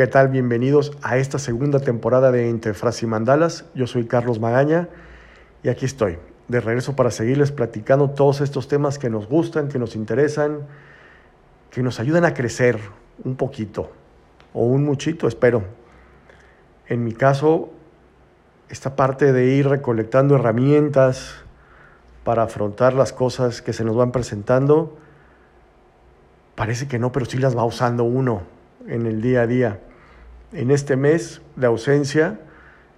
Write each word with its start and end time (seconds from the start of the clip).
¿Qué 0.00 0.06
tal? 0.06 0.28
Bienvenidos 0.28 0.96
a 1.02 1.18
esta 1.18 1.38
segunda 1.38 1.78
temporada 1.78 2.32
de 2.32 2.48
Entre 2.48 2.72
Frases 2.72 3.02
y 3.02 3.06
Mandalas. 3.06 3.66
Yo 3.74 3.86
soy 3.86 4.06
Carlos 4.06 4.40
Magaña 4.40 4.88
y 5.62 5.68
aquí 5.68 5.84
estoy, 5.84 6.16
de 6.48 6.60
regreso 6.62 6.96
para 6.96 7.10
seguirles 7.10 7.52
platicando 7.52 8.08
todos 8.08 8.40
estos 8.40 8.66
temas 8.66 8.98
que 8.98 9.10
nos 9.10 9.28
gustan, 9.28 9.68
que 9.68 9.78
nos 9.78 9.96
interesan, 9.96 10.60
que 11.70 11.82
nos 11.82 12.00
ayudan 12.00 12.24
a 12.24 12.32
crecer 12.32 12.78
un 13.24 13.36
poquito 13.36 13.92
o 14.54 14.64
un 14.64 14.86
muchito, 14.86 15.28
espero. 15.28 15.64
En 16.86 17.04
mi 17.04 17.12
caso, 17.12 17.68
esta 18.70 18.96
parte 18.96 19.34
de 19.34 19.48
ir 19.48 19.68
recolectando 19.68 20.34
herramientas 20.36 21.44
para 22.24 22.44
afrontar 22.44 22.94
las 22.94 23.12
cosas 23.12 23.60
que 23.60 23.74
se 23.74 23.84
nos 23.84 23.96
van 23.96 24.12
presentando, 24.12 24.96
parece 26.54 26.88
que 26.88 26.98
no, 26.98 27.12
pero 27.12 27.26
sí 27.26 27.36
las 27.36 27.54
va 27.54 27.66
usando 27.66 28.04
uno 28.04 28.44
en 28.86 29.04
el 29.04 29.20
día 29.20 29.42
a 29.42 29.46
día 29.46 29.80
en 30.52 30.70
este 30.70 30.96
mes 30.96 31.40
de 31.56 31.66
ausencia, 31.66 32.40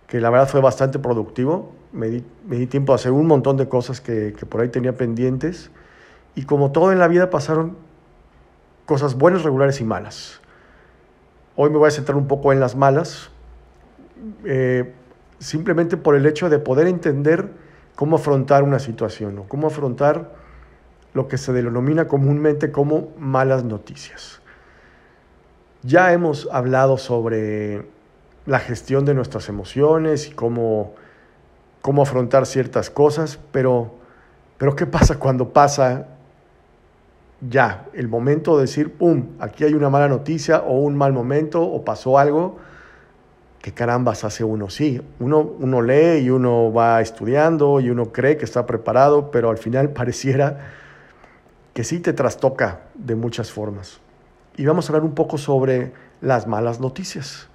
que 0.07 0.21
la 0.21 0.31
verdad 0.31 0.49
fue 0.49 0.61
bastante 0.61 0.99
productivo. 0.99 1.73
Me 1.93 2.09
di, 2.09 2.67
tiempo 2.67 2.93
a 2.93 2.97
hacer 2.97 3.13
un 3.13 3.27
montón 3.27 3.57
de 3.57 3.69
cosas 3.69 4.01
que, 4.01 4.35
por 4.49 4.61
ahí 4.61 4.69
tenía 4.69 4.97
pendientes. 4.97 5.71
Y 6.35 6.45
como 6.45 6.73
todo 6.73 6.93
en 6.93 6.99
la 6.99 7.09
vida 7.09 7.31
pasaron 7.31 7.77
cosas 8.87 9.17
buenas, 9.17 9.43
regulares 9.43 9.81
y 9.81 9.85
malas. 9.85 10.41
Hoy 11.57 11.71
me 11.71 11.77
voy 11.77 11.89
a 11.89 11.91
centrar 11.91 12.17
un 12.17 12.27
poco 12.27 12.53
en 12.53 12.61
las 12.61 12.77
malas, 12.77 13.31
eh, 14.45 14.93
simplemente 15.39 15.97
por 15.99 16.17
el 16.17 16.25
hecho 16.25 16.49
de 16.49 16.59
poder 16.59 16.87
entender 16.87 17.51
cómo 17.95 18.17
afrontar 18.17 18.63
una 18.63 18.79
situación 18.79 19.39
o 19.39 19.45
cómo 19.45 19.67
afrontar 19.67 20.33
lo 21.15 21.29
que 21.29 21.37
se 21.37 21.53
denomina 21.53 22.09
comúnmente 22.09 22.73
como 22.73 23.13
malas 23.19 23.65
noticias. 23.65 24.42
Ya 25.85 26.13
hemos 26.13 26.49
hablado 26.53 26.97
sobre 26.97 27.85
la 28.47 28.61
gestión 28.61 29.05
de 29.05 29.15
nuestras 29.15 29.49
emociones 29.49 30.29
y 30.29 30.31
cómo, 30.31 30.95
cómo 31.81 32.03
afrontar 32.03 32.47
ciertas 32.47 32.89
cosas, 32.89 33.41
pero, 33.51 33.91
pero 34.59 34.77
¿qué 34.77 34.87
pasa 34.87 35.19
cuando 35.19 35.49
pasa 35.49 36.07
ya 37.41 37.87
el 37.95 38.07
momento 38.07 38.55
de 38.57 38.63
decir, 38.63 38.93
¡pum!, 38.93 39.31
aquí 39.41 39.65
hay 39.65 39.75
una 39.75 39.91
mala 39.91 40.07
noticia 40.07 40.61
o 40.61 40.79
un 40.79 40.97
mal 40.97 41.13
momento 41.13 41.61
o 41.61 41.85
pasó 41.85 42.17
algo? 42.17 42.59
¿Qué 43.61 43.73
carambas 43.73 44.23
hace 44.23 44.45
uno? 44.45 44.71
Sí, 44.71 45.03
uno, 45.19 45.41
uno 45.41 45.83
lee 45.83 46.19
y 46.19 46.31
uno 46.31 46.73
va 46.73 47.01
estudiando 47.01 47.81
y 47.81 47.91
uno 47.91 48.13
cree 48.13 48.37
que 48.37 48.45
está 48.45 48.67
preparado, 48.67 49.33
pero 49.33 49.51
al 49.51 49.59
final 49.59 49.91
pareciera 49.95 50.61
que 51.75 51.83
sí 51.83 51.99
te 51.99 52.13
trastoca 52.13 52.83
de 52.95 53.17
muchas 53.17 53.51
formas 53.51 54.01
y 54.57 54.65
vamos 54.65 54.89
a 54.89 54.93
hablar 54.93 55.05
un 55.05 55.15
poco 55.15 55.39
sobre 55.39 55.93
las 56.21 56.47
malas 56.47 56.81
noticias. 56.81 57.49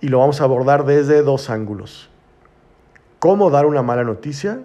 Y 0.00 0.08
lo 0.08 0.18
vamos 0.18 0.40
a 0.40 0.44
abordar 0.44 0.84
desde 0.84 1.22
dos 1.22 1.50
ángulos. 1.50 2.10
Cómo 3.18 3.50
dar 3.50 3.66
una 3.66 3.82
mala 3.82 4.04
noticia 4.04 4.60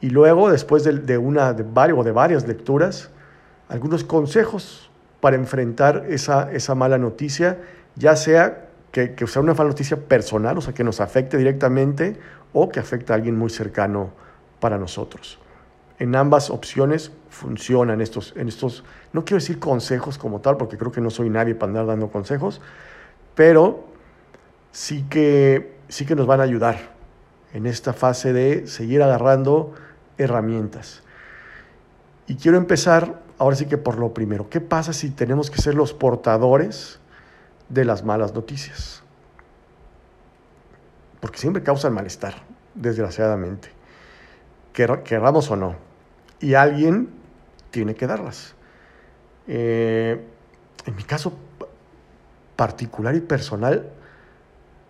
y 0.00 0.10
luego, 0.10 0.50
después 0.50 0.82
de, 0.82 1.18
una 1.18 1.52
de 1.52 1.62
varios, 1.62 2.04
de 2.04 2.10
varias 2.10 2.46
lecturas, 2.48 3.10
algunos 3.68 4.02
consejos 4.02 4.90
para 5.20 5.36
enfrentar 5.36 6.06
esa, 6.08 6.50
esa 6.52 6.74
mala 6.74 6.98
noticia, 6.98 7.58
ya 7.94 8.16
sea 8.16 8.68
que, 8.90 9.14
que 9.14 9.26
sea 9.28 9.40
una 9.40 9.54
mala 9.54 9.70
noticia 9.70 9.96
personal, 9.96 10.58
o 10.58 10.60
sea, 10.60 10.74
que 10.74 10.82
nos 10.82 11.00
afecte 11.00 11.38
directamente 11.38 12.18
o 12.52 12.68
que 12.68 12.80
afecte 12.80 13.12
a 13.12 13.16
alguien 13.16 13.38
muy 13.38 13.48
cercano 13.48 14.10
para 14.58 14.76
nosotros. 14.76 15.38
En 16.02 16.16
ambas 16.16 16.50
opciones 16.50 17.12
funcionan 17.30 18.00
estos, 18.00 18.34
en 18.34 18.48
estos, 18.48 18.82
no 19.12 19.24
quiero 19.24 19.38
decir 19.38 19.60
consejos 19.60 20.18
como 20.18 20.40
tal, 20.40 20.56
porque 20.56 20.76
creo 20.76 20.90
que 20.90 21.00
no 21.00 21.10
soy 21.10 21.30
nadie 21.30 21.54
para 21.54 21.70
andar 21.70 21.86
dando 21.86 22.10
consejos, 22.10 22.60
pero 23.36 23.84
sí 24.72 25.04
que, 25.08 25.76
sí 25.86 26.04
que 26.04 26.16
nos 26.16 26.26
van 26.26 26.40
a 26.40 26.42
ayudar 26.42 26.90
en 27.52 27.66
esta 27.66 27.92
fase 27.92 28.32
de 28.32 28.66
seguir 28.66 29.00
agarrando 29.00 29.74
herramientas. 30.18 31.04
Y 32.26 32.34
quiero 32.34 32.58
empezar 32.58 33.22
ahora 33.38 33.54
sí 33.54 33.66
que 33.66 33.78
por 33.78 33.96
lo 33.96 34.12
primero. 34.12 34.50
¿Qué 34.50 34.60
pasa 34.60 34.92
si 34.92 35.08
tenemos 35.08 35.52
que 35.52 35.62
ser 35.62 35.76
los 35.76 35.94
portadores 35.94 36.98
de 37.68 37.84
las 37.84 38.02
malas 38.02 38.34
noticias? 38.34 39.04
Porque 41.20 41.38
siempre 41.38 41.62
causan 41.62 41.94
malestar, 41.94 42.42
desgraciadamente, 42.74 43.68
querramos 44.72 45.48
o 45.48 45.54
no 45.54 45.91
y 46.42 46.54
alguien 46.54 47.08
tiene 47.70 47.94
que 47.94 48.06
darlas. 48.06 48.54
Eh, 49.46 50.20
en 50.84 50.96
mi 50.96 51.04
caso 51.04 51.32
particular 52.56 53.14
y 53.14 53.20
personal, 53.20 53.88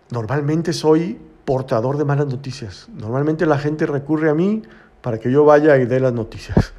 normalmente 0.09 0.73
soy 0.73 1.21
portador 1.45 1.97
de 1.97 2.05
malas 2.05 2.25
noticias. 2.27 2.89
Normalmente 2.89 3.45
la 3.45 3.59
gente 3.59 3.85
recurre 3.85 4.29
a 4.29 4.33
mí 4.33 4.63
para 5.01 5.19
que 5.19 5.31
yo 5.31 5.45
vaya 5.45 5.77
y 5.77 5.85
dé 5.85 5.99
las 5.99 6.13
noticias. 6.13 6.73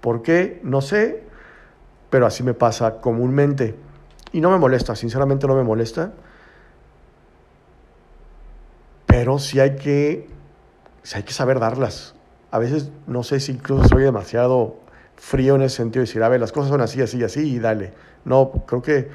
¿Por 0.00 0.22
qué? 0.22 0.60
No 0.64 0.80
sé, 0.80 1.22
pero 2.10 2.26
así 2.26 2.42
me 2.42 2.52
pasa 2.52 3.00
comúnmente. 3.00 3.76
Y 4.32 4.40
no 4.40 4.50
me 4.50 4.58
molesta, 4.58 4.96
sinceramente 4.96 5.46
no 5.46 5.54
me 5.54 5.62
molesta. 5.62 6.12
Pero 9.06 9.38
sí 9.38 9.60
hay 9.60 9.76
que, 9.76 10.28
sí 11.04 11.16
hay 11.16 11.22
que 11.22 11.32
saber 11.32 11.60
darlas 11.60 12.15
a 12.50 12.58
veces 12.58 12.90
no 13.06 13.22
sé 13.22 13.40
si 13.40 13.52
incluso 13.52 13.88
soy 13.88 14.02
demasiado 14.02 14.76
frío 15.16 15.56
en 15.56 15.62
ese 15.62 15.76
sentido 15.76 16.02
de 16.02 16.06
decir, 16.06 16.22
a 16.22 16.28
ver, 16.28 16.40
las 16.40 16.52
cosas 16.52 16.70
son 16.70 16.80
así, 16.80 17.02
así, 17.02 17.22
así 17.22 17.54
y 17.54 17.58
dale. 17.58 17.92
No, 18.24 18.50
creo 18.66 18.82
que 18.82 19.08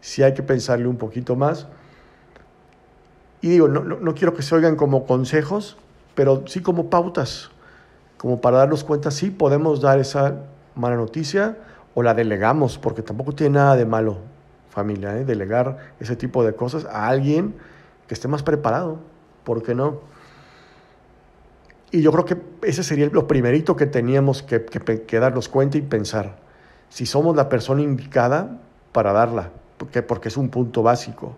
sí 0.00 0.22
hay 0.22 0.34
que 0.34 0.42
pensarle 0.42 0.86
un 0.86 0.96
poquito 0.96 1.36
más. 1.36 1.66
Y 3.40 3.48
digo, 3.48 3.68
no, 3.68 3.82
no, 3.82 4.14
quiero 4.14 4.34
que 4.34 4.42
se 4.42 4.54
oigan 4.54 4.76
como 4.76 5.06
consejos, 5.06 5.76
pero 6.14 6.44
sí 6.46 6.60
como 6.60 6.90
pautas, 6.90 7.50
como 8.16 8.40
para 8.40 8.58
darnos 8.58 8.82
cuenta 8.82 9.10
si 9.10 9.30
podemos 9.30 9.80
dar 9.80 10.00
esa 10.00 10.42
mala 10.74 10.96
noticia 10.96 11.56
o 11.94 12.02
la 12.02 12.14
delegamos, 12.14 12.78
porque 12.78 13.02
tampoco 13.02 13.32
tiene 13.32 13.54
nada 13.54 13.76
de 13.76 13.86
malo, 13.86 14.18
familia, 14.70 15.16
¿eh? 15.16 15.24
delegar 15.24 15.78
ese 16.00 16.16
tipo 16.16 16.44
de 16.44 16.54
cosas 16.54 16.84
a 16.84 17.08
alguien 17.08 17.54
que 18.08 18.14
esté 18.14 18.26
más 18.26 18.42
preparado, 18.42 18.98
¿por 19.44 19.62
qué 19.62 19.74
no? 19.74 20.00
Y 21.90 22.02
yo 22.02 22.12
creo 22.12 22.24
que 22.24 22.36
ese 22.62 22.82
sería 22.82 23.08
lo 23.10 23.26
primerito 23.26 23.76
que 23.76 23.86
teníamos 23.86 24.42
que, 24.42 25.18
darnos 25.18 25.48
cuenta 25.48 25.78
y 25.78 25.82
pensar. 25.82 26.36
Si 26.90 27.06
somos 27.06 27.34
la 27.34 27.48
persona 27.48 27.82
indicada 27.82 28.58
para 28.92 29.12
darla, 29.12 29.50
porque, 29.78 30.02
porque 30.02 30.28
es 30.28 30.36
un 30.36 30.50
punto 30.50 30.82
básico. 30.82 31.36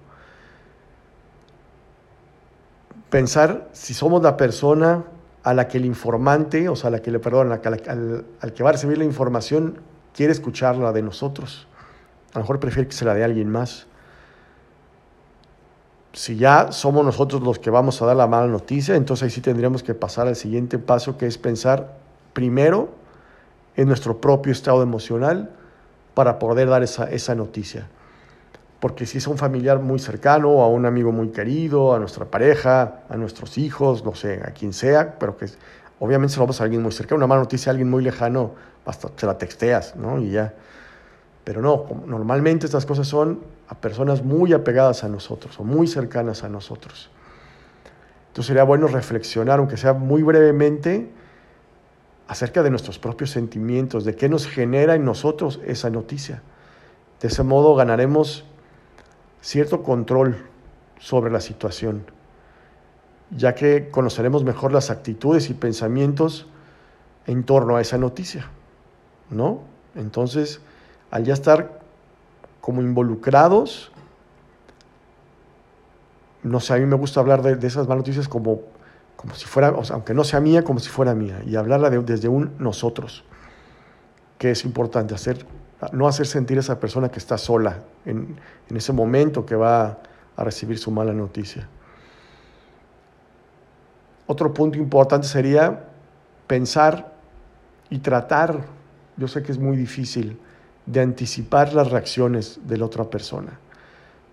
Pensar 3.11 3.69
si 3.73 3.95
somos 3.95 4.23
la 4.23 4.37
persona 4.37 5.05
a 5.43 5.55
la 5.55 5.69
que 5.69 5.79
el 5.79 5.85
informante, 5.85 6.69
o 6.69 6.77
sea, 6.77 6.89
a 6.89 6.91
la 6.91 7.03
que 7.03 7.11
le, 7.11 7.19
perdón, 7.19 7.53
al, 7.53 8.25
al 8.41 8.53
que 8.53 8.63
va 8.63 8.71
a 8.71 8.73
recibir 8.73 8.99
la 8.99 9.05
información, 9.05 9.79
quiere 10.15 10.33
escucharla 10.33 10.93
de 10.93 11.03
nosotros. 11.03 11.67
A 12.33 12.39
lo 12.39 12.45
mejor 12.45 12.61
prefiere 12.61 12.89
que 12.89 12.95
se 12.95 13.05
la 13.05 13.15
dé 13.15 13.23
a 13.23 13.27
alguien 13.27 13.51
más 13.51 13.87
si 16.13 16.37
ya 16.37 16.73
somos 16.73 17.05
nosotros 17.05 17.43
los 17.43 17.59
que 17.59 17.71
vamos 17.71 18.01
a 18.03 18.07
dar 18.07 18.17
la 18.17 18.27
mala 18.27 18.47
noticia, 18.47 18.97
entonces 18.97 19.25
ahí 19.25 19.31
sí 19.31 19.41
tendríamos 19.41 19.83
que 19.83 19.95
pasar 19.95 20.27
al 20.27 20.37
siguiente 20.37 20.79
paso, 20.79 21.17
que 21.17 21.27
es 21.27 21.39
pensar 21.39 21.97
primero 22.33 22.89
en 23.77 23.89
nuestro 23.89 24.21
propio 24.21 24.53
estado 24.53 24.83
emocional 24.83 25.51
para 26.15 26.39
poder 26.39 26.69
dar 26.69 26.83
esa, 26.83 27.09
esa 27.11 27.35
noticia. 27.35 27.87
Porque 28.81 29.07
si 29.07 29.19
es 29.19 29.27
un 29.27 29.37
familiar 29.37 29.79
muy 29.79 29.99
cercano, 29.99 30.63
a 30.63 30.69
un 30.69 30.87
amigo 30.87 31.13
muy 31.13 31.29
querido, 31.29 31.95
a 31.95 31.99
nuestra 31.99 32.25
pareja, 32.25 33.03
a 33.09 33.17
nuestros 33.17 33.59
hijos, 33.59 34.05
no 34.05 34.15
sé, 34.15 34.41
a 34.43 34.51
quien 34.53 34.73
sea, 34.73 35.19
pero 35.19 35.37
que 35.37 35.47
obviamente 36.01 36.33
se 36.33 36.41
lo 36.41 36.47
vamos 36.47 36.61
a 36.61 36.65
alguien 36.65 36.83
muy 36.83 36.93
cercano, 36.93 37.19
una 37.19 37.27
mala 37.27 37.43
noticia 37.43 37.71
a 37.71 37.73
alguien 37.73 37.91
muy 37.91 38.03
lejano, 38.03 38.53
hasta 38.87 39.11
se 39.15 39.27
la 39.27 39.39
texteas, 39.39 39.95
¿no? 39.97 40.19
Y 40.19 40.31
ya. 40.31 40.55
Pero 41.51 41.63
no, 41.63 41.85
normalmente 42.07 42.67
estas 42.67 42.87
cosas 42.87 43.09
son 43.09 43.41
a 43.67 43.75
personas 43.75 44.23
muy 44.23 44.53
apegadas 44.53 45.03
a 45.03 45.09
nosotros 45.09 45.59
o 45.59 45.65
muy 45.65 45.89
cercanas 45.89 46.45
a 46.45 46.49
nosotros. 46.49 47.11
Entonces 48.29 48.47
sería 48.47 48.63
bueno 48.63 48.87
reflexionar, 48.87 49.59
aunque 49.59 49.77
sea 49.77 49.93
muy 49.93 50.23
brevemente, 50.23 51.11
acerca 52.29 52.63
de 52.63 52.71
nuestros 52.71 53.01
propios 53.01 53.31
sentimientos, 53.31 54.05
de 54.05 54.15
qué 54.15 54.29
nos 54.29 54.47
genera 54.47 54.95
en 54.95 55.05
nosotros 55.05 55.59
esa 55.67 55.91
noticia. 55.91 56.41
De 57.21 57.27
ese 57.27 57.43
modo 57.43 57.75
ganaremos 57.75 58.45
cierto 59.41 59.83
control 59.83 60.37
sobre 61.01 61.33
la 61.33 61.41
situación, 61.41 62.05
ya 63.37 63.57
que 63.57 63.89
conoceremos 63.91 64.45
mejor 64.45 64.73
las 64.73 64.89
actitudes 64.89 65.51
y 65.51 65.55
pensamientos 65.55 66.47
en 67.27 67.43
torno 67.43 67.75
a 67.75 67.81
esa 67.81 67.99
noticia, 67.99 68.47
¿no? 69.31 69.63
Entonces, 69.97 70.61
al 71.11 71.25
ya 71.25 71.35
estar 71.35 71.81
como 72.61 72.83
involucrados. 72.83 73.93
No 76.43 76.61
sé, 76.61 76.75
a 76.75 76.77
mí 76.77 76.87
me 76.87 76.97
gusta 76.97 77.21
hablar 77.21 77.43
de, 77.43 77.67
esas 77.67 77.87
malas 77.87 77.99
noticias 77.99 78.29
como, 78.29 78.63
como 79.17 79.35
si 79.35 79.47
fuera, 79.47 79.71
o 79.71 79.85
sea, 79.85 79.95
aunque 79.95 80.15
no 80.15 80.25
sea 80.25 80.41
mía, 80.41 80.63
como 80.65 80.79
si 80.79 80.89
fuera 80.89 81.15
mía, 81.15 81.43
y 81.47 81.57
hablarla 81.57 81.91
desde 81.91 82.29
un 82.29 82.53
nosotros, 82.59 83.25
que 84.39 84.53
es 84.53 84.65
importante 84.65 85.15
hacer 85.15 85.45
no 85.93 86.07
hacer 86.07 86.27
sentir 86.27 86.59
a 86.59 86.61
esa 86.61 86.79
persona 86.79 87.09
que 87.11 87.19
está 87.19 87.39
sola 87.39 87.79
en, 88.05 88.37
en 88.69 88.77
ese 88.77 88.93
momento 88.93 89.47
que 89.47 89.57
va 89.57 89.99
a 90.37 90.45
recibir 90.45 90.79
su 90.79 90.91
mala 90.91 91.13
noticia. 91.13 91.69
Otro 94.27 94.53
punto 94.53 94.79
importante 94.79 95.27
sería 95.27 95.87
pensar 96.47 97.13
y 97.89 97.99
tratar, 97.99 98.61
yo 99.17 99.27
sé 99.27 99.43
que 99.43 99.53
es 99.53 99.59
muy 99.59 99.77
difícil, 99.77 100.39
de 100.87 101.01
anticipar 101.01 101.75
las 101.75 101.91
reacciones 101.91 102.61
de 102.65 102.77
la 102.77 102.87
otra 102.87 103.05
persona, 103.05 103.59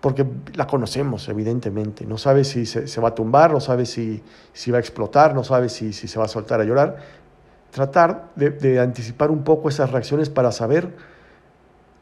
porque 0.00 0.26
la 0.54 0.66
conocemos 0.66 1.28
evidentemente, 1.28 2.04
no 2.06 2.18
sabe 2.18 2.44
si 2.44 2.66
se, 2.66 3.00
va 3.00 3.08
a 3.08 3.14
tumbar, 3.14 3.52
no 3.52 3.60
sabe 3.60 3.86
si, 3.86 4.22
si, 4.52 4.70
va 4.70 4.78
a 4.78 4.80
explotar, 4.80 5.34
no 5.34 5.44
sabe 5.44 5.68
si, 5.68 5.92
si, 5.92 6.08
se 6.08 6.18
va 6.18 6.24
a 6.24 6.28
soltar 6.28 6.60
a 6.60 6.64
llorar. 6.64 6.96
Tratar 7.70 8.30
de, 8.34 8.50
de 8.50 8.80
anticipar 8.80 9.30
un 9.30 9.44
poco 9.44 9.68
esas 9.68 9.90
reacciones 9.90 10.30
para 10.30 10.52
saber 10.52 10.94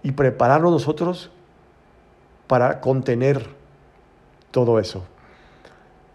y 0.02 0.12
prepararnos 0.12 0.70
nosotros 0.70 1.30
para 2.46 2.80
contener 2.80 3.48
todo 4.52 4.78
eso. 4.78 5.04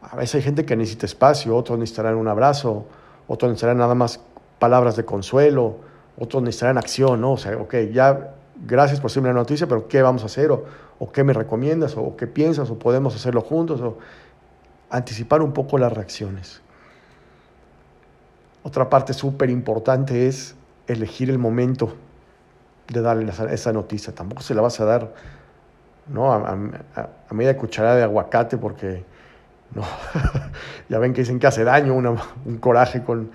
A 0.02 0.16
veces 0.16 0.36
hay 0.36 0.42
gente 0.42 0.66
que 0.66 0.76
necesita 0.76 1.06
espacio, 1.06 1.56
otros 1.56 1.78
necesitarán 1.78 2.16
un 2.16 2.28
abrazo, 2.28 2.86
otros 3.28 3.50
necesitarán 3.50 3.78
nada 3.78 3.96
más 3.96 4.20
palabras 4.60 4.96
de 4.96 5.06
consuelo, 5.06 5.78
otros 6.22 6.44
necesitarán 6.44 6.78
acción, 6.78 7.20
¿no? 7.20 7.34
O 7.34 7.38
sea, 7.38 7.58
ok, 7.58 7.76
ya 7.92 8.36
gracias 8.56 9.00
por 9.00 9.10
ser 9.10 9.24
una 9.24 9.34
noticia, 9.34 9.66
pero 9.66 9.88
¿qué 9.88 10.04
vamos 10.04 10.22
a 10.22 10.28
hacer? 10.28 10.52
O, 10.52 11.12
qué 11.12 11.24
me 11.24 11.34
recomiendas? 11.34 11.98
O 11.98 12.16
qué 12.16 12.28
piensas? 12.28 12.70
¿O 12.70 12.78
podemos 12.78 13.16
hacerlo 13.16 13.42
juntos? 13.42 13.82
O 13.82 13.98
anticipar 14.92 15.42
un 15.42 15.52
poco 15.52 15.80
las 15.80 15.92
reacciones. 15.92 16.62
Otra 18.62 18.88
parte 18.88 19.14
súper 19.14 19.50
importante 19.50 20.28
es 20.28 20.54
elegir 20.86 21.32
el 21.32 21.40
momento 21.40 21.96
de 22.88 23.02
darle 23.02 23.34
esa 23.52 23.74
noticia. 23.74 24.14
Tampoco 24.14 24.44
se 24.44 24.54
la 24.54 24.62
vas 24.62 24.80
a 24.80 24.86
dar 24.86 25.14
¿no? 26.08 26.32
a, 26.32 26.56
a 26.96 27.34
media 27.34 27.58
cucharada 27.58 27.96
de 27.96 28.04
aguacate 28.04 28.58
porque 28.60 29.04
ya 30.90 31.00
ven 31.00 31.14
que 31.14 31.22
dicen 31.22 31.40
que 31.40 31.48
hace 31.48 31.64
daño 31.64 31.96
un 31.96 32.58
coraje 32.60 33.04
con, 33.04 33.32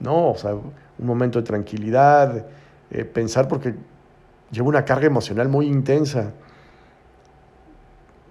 no, 0.00 0.30
o 0.30 0.36
sea, 0.36 0.54
un 0.54 1.06
momento 1.06 1.38
de 1.40 1.44
tranquilidad, 1.44 2.46
eh, 2.90 3.04
pensar 3.04 3.48
porque 3.48 3.74
lleva 4.50 4.68
una 4.68 4.84
carga 4.84 5.06
emocional 5.06 5.48
muy 5.48 5.66
intensa. 5.66 6.32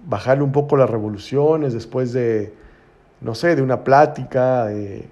Bajarle 0.05 0.43
un 0.43 0.51
poco 0.51 0.77
las 0.77 0.89
revoluciones 0.89 1.73
después 1.73 2.13
de, 2.13 2.53
no 3.21 3.35
sé, 3.35 3.55
de 3.55 3.61
una 3.61 3.83
plática, 3.83 4.71
en 4.71 5.09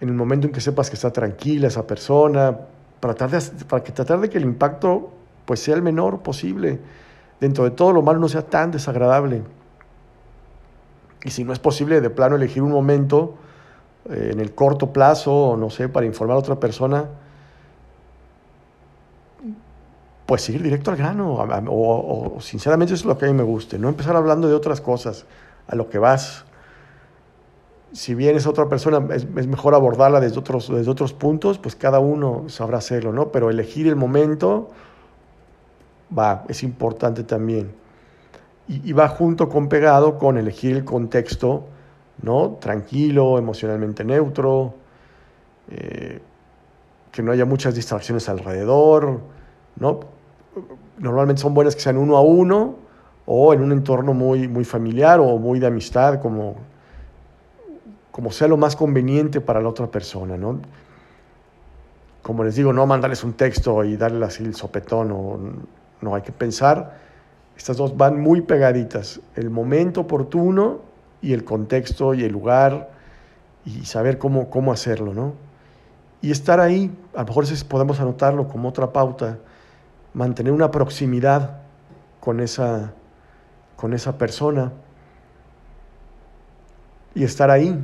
el 0.00 0.12
momento 0.12 0.46
en 0.46 0.52
que 0.52 0.60
sepas 0.60 0.88
que 0.90 0.96
está 0.96 1.12
tranquila 1.12 1.68
esa 1.68 1.86
persona, 1.86 2.56
para 3.00 3.14
tratar 3.14 3.40
de, 3.40 3.64
para 3.64 3.82
que, 3.82 3.92
tratar 3.92 4.20
de 4.20 4.28
que 4.28 4.38
el 4.38 4.44
impacto 4.44 5.12
pues, 5.44 5.60
sea 5.60 5.74
el 5.74 5.82
menor 5.82 6.20
posible, 6.20 6.80
dentro 7.40 7.64
de 7.64 7.70
todo 7.70 7.92
lo 7.92 8.02
malo 8.02 8.18
no 8.18 8.28
sea 8.28 8.42
tan 8.42 8.70
desagradable. 8.70 9.42
Y 11.24 11.30
si 11.30 11.44
no 11.44 11.52
es 11.52 11.58
posible 11.58 12.00
de 12.00 12.10
plano 12.10 12.36
elegir 12.36 12.62
un 12.62 12.70
momento 12.70 13.36
eh, 14.10 14.30
en 14.32 14.40
el 14.40 14.54
corto 14.54 14.92
plazo, 14.92 15.56
no 15.58 15.70
sé, 15.70 15.88
para 15.88 16.06
informar 16.06 16.36
a 16.36 16.40
otra 16.40 16.56
persona, 16.56 17.06
pues 20.26 20.42
seguir 20.42 20.62
directo 20.62 20.90
al 20.90 20.96
grano. 20.96 21.34
O, 21.34 22.36
sinceramente 22.40 22.94
eso 22.94 23.02
es 23.02 23.06
lo 23.06 23.18
que 23.18 23.26
a 23.26 23.28
mí 23.28 23.34
me 23.34 23.42
guste, 23.42 23.78
no 23.78 23.88
empezar 23.88 24.16
hablando 24.16 24.48
de 24.48 24.54
otras 24.54 24.80
cosas, 24.80 25.26
a 25.68 25.76
lo 25.76 25.88
que 25.88 25.98
vas. 25.98 26.44
Si 27.92 28.14
bien 28.14 28.36
es 28.36 28.46
otra 28.46 28.68
persona, 28.68 29.00
es, 29.14 29.26
mejor 29.46 29.74
abordarla 29.74 30.20
desde 30.20 30.38
otros, 30.38 30.68
desde 30.68 30.90
otros 30.90 31.12
puntos, 31.12 31.58
pues 31.58 31.76
cada 31.76 31.98
uno 31.98 32.44
sabrá 32.48 32.78
hacerlo, 32.78 33.12
¿no? 33.12 33.28
Pero 33.28 33.48
elegir 33.48 33.86
el 33.86 33.96
momento, 33.96 34.70
va, 36.16 36.44
es 36.48 36.62
importante 36.62 37.22
también 37.22 37.86
y, 38.68 38.92
va 38.92 39.08
junto 39.08 39.48
con 39.48 39.68
pegado 39.68 40.18
con 40.18 40.38
elegir 40.38 40.76
el 40.76 40.84
contexto, 40.84 41.64
¿no? 42.22 42.56
Tranquilo, 42.60 43.38
emocionalmente 43.38 44.04
neutro, 44.04 44.74
eh, 45.70 46.20
que 47.12 47.22
no 47.22 47.32
haya 47.32 47.44
muchas 47.44 47.74
distracciones 47.74 48.28
alrededor, 48.28 49.20
¿no? 49.76 50.00
Normalmente 50.98 51.42
son 51.42 51.54
buenas 51.54 51.74
que 51.74 51.82
sean 51.82 51.96
uno 51.96 52.16
a 52.16 52.22
uno 52.22 52.76
o 53.26 53.52
en 53.52 53.62
un 53.62 53.72
entorno 53.72 54.14
muy, 54.14 54.48
muy 54.48 54.64
familiar 54.64 55.20
o 55.20 55.38
muy 55.38 55.58
de 55.58 55.66
amistad, 55.66 56.20
como, 56.20 56.56
como 58.10 58.30
sea 58.30 58.48
lo 58.48 58.56
más 58.56 58.76
conveniente 58.76 59.40
para 59.40 59.60
la 59.60 59.68
otra 59.68 59.88
persona, 59.88 60.36
¿no? 60.36 60.60
Como 62.22 62.44
les 62.44 62.56
digo, 62.56 62.72
no 62.72 62.86
mandarles 62.86 63.22
un 63.24 63.34
texto 63.34 63.84
y 63.84 63.96
darle 63.96 64.24
así 64.24 64.44
el 64.44 64.54
sopetón, 64.54 65.10
o, 65.12 65.38
no, 66.00 66.14
hay 66.14 66.22
que 66.22 66.32
pensar 66.32 67.06
estas 67.56 67.78
dos 67.78 67.96
van 67.96 68.20
muy 68.20 68.42
pegaditas, 68.42 69.20
el 69.34 69.50
momento 69.50 70.02
oportuno 70.02 70.80
y 71.22 71.32
el 71.32 71.44
contexto 71.44 72.14
y 72.14 72.24
el 72.24 72.32
lugar 72.32 72.90
y 73.64 73.84
saber 73.84 74.18
cómo, 74.18 74.50
cómo 74.50 74.72
hacerlo, 74.72 75.14
¿no? 75.14 75.34
Y 76.22 76.30
estar 76.30 76.60
ahí, 76.60 76.90
a 77.14 77.20
lo 77.20 77.26
mejor 77.26 77.44
podemos 77.68 78.00
anotarlo 78.00 78.48
como 78.48 78.68
otra 78.68 78.92
pauta, 78.92 79.38
mantener 80.14 80.52
una 80.52 80.70
proximidad 80.70 81.58
con 82.20 82.40
esa, 82.40 82.94
con 83.76 83.92
esa 83.92 84.18
persona 84.18 84.72
y 87.14 87.24
estar 87.24 87.50
ahí, 87.50 87.78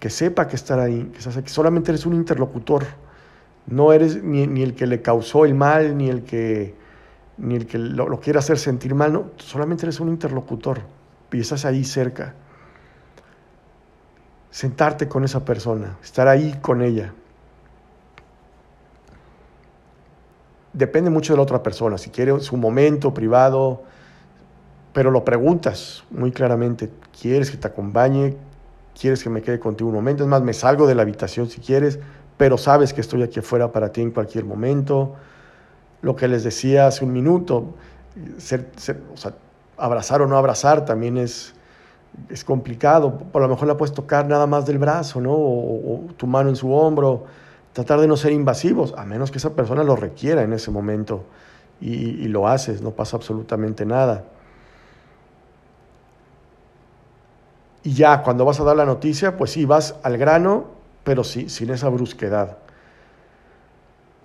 que 0.00 0.10
sepa 0.10 0.48
que 0.48 0.56
estar 0.56 0.78
ahí, 0.78 1.10
que 1.12 1.48
solamente 1.48 1.90
eres 1.90 2.06
un 2.06 2.14
interlocutor, 2.14 2.84
no 3.66 3.92
eres 3.92 4.22
ni, 4.22 4.46
ni 4.46 4.62
el 4.62 4.74
que 4.74 4.86
le 4.86 5.02
causó 5.02 5.44
el 5.44 5.54
mal, 5.54 5.96
ni 5.96 6.08
el 6.08 6.22
que 6.24 6.74
ni 7.38 7.54
el 7.54 7.66
que 7.66 7.78
lo, 7.78 8.20
quiera 8.20 8.38
hacer 8.38 8.58
sentir 8.58 8.94
mal, 8.94 9.12
no, 9.12 9.30
solamente 9.36 9.84
eres 9.84 10.00
un 10.00 10.08
interlocutor 10.08 10.80
y 11.32 11.40
estás 11.40 11.64
ahí 11.64 11.84
cerca. 11.84 12.34
Sentarte 14.56 15.06
con 15.06 15.22
esa 15.22 15.44
persona, 15.44 15.98
estar 16.02 16.28
ahí 16.28 16.58
con 16.62 16.80
ella. 16.80 17.12
Depende 20.72 21.10
mucho 21.10 21.34
de 21.34 21.36
la 21.36 21.42
otra 21.42 21.62
persona, 21.62 21.98
si 21.98 22.08
quiere 22.08 22.40
su 22.40 22.56
momento 22.56 23.12
privado, 23.12 23.82
pero 24.94 25.10
lo 25.10 25.26
preguntas 25.26 26.04
muy 26.10 26.32
claramente, 26.32 26.88
¿quieres 27.20 27.50
que 27.50 27.58
te 27.58 27.68
acompañe? 27.68 28.34
¿Quieres 28.98 29.22
que 29.22 29.28
me 29.28 29.42
quede 29.42 29.58
contigo 29.58 29.90
un 29.90 29.96
momento? 29.96 30.22
Es 30.22 30.28
más, 30.30 30.40
me 30.40 30.54
salgo 30.54 30.86
de 30.86 30.94
la 30.94 31.02
habitación 31.02 31.50
si 31.50 31.60
quieres, 31.60 31.98
pero 32.38 32.56
sabes 32.56 32.94
que 32.94 33.02
estoy 33.02 33.22
aquí 33.22 33.40
afuera 33.40 33.72
para 33.72 33.92
ti 33.92 34.00
en 34.00 34.10
cualquier 34.10 34.46
momento 34.46 35.16
lo 36.00 36.16
que 36.16 36.28
les 36.28 36.44
decía 36.44 36.86
hace 36.86 37.04
un 37.04 37.12
minuto, 37.12 37.74
ser, 38.38 38.70
abrazar 39.76 40.22
o 40.22 40.26
no 40.26 40.38
abrazar 40.38 40.86
también 40.86 41.18
es, 41.18 41.52
es 42.28 42.44
complicado. 42.44 43.18
Por 43.18 43.42
lo 43.42 43.48
mejor 43.48 43.68
la 43.68 43.76
puedes 43.76 43.94
tocar 43.94 44.26
nada 44.26 44.46
más 44.46 44.66
del 44.66 44.78
brazo, 44.78 45.20
¿no? 45.20 45.32
O, 45.32 46.04
tu 46.16 46.26
mano 46.26 46.48
en 46.48 46.56
su 46.56 46.72
hombro. 46.72 47.24
Tratar 47.72 48.00
de 48.00 48.06
no 48.06 48.16
ser 48.16 48.32
invasivos, 48.32 48.94
a 48.96 49.04
menos 49.04 49.30
que 49.30 49.38
esa 49.38 49.54
persona 49.54 49.84
lo 49.84 49.96
requiera 49.96 50.42
en 50.42 50.52
ese 50.52 50.70
momento. 50.70 51.24
Y, 51.80 51.92
y 51.92 52.28
lo 52.28 52.48
haces, 52.48 52.80
no 52.80 52.92
pasa 52.92 53.16
absolutamente 53.16 53.84
nada. 53.84 54.24
Y 57.82 57.92
ya, 57.92 58.22
cuando 58.22 58.44
vas 58.44 58.58
a 58.60 58.64
dar 58.64 58.76
la 58.76 58.86
noticia, 58.86 59.36
pues 59.36 59.50
sí, 59.50 59.64
vas 59.64 59.94
al 60.02 60.16
grano, 60.16 60.64
pero 61.04 61.22
sí, 61.22 61.48
sin 61.48 61.70
esa 61.70 61.88
brusquedad 61.88 62.56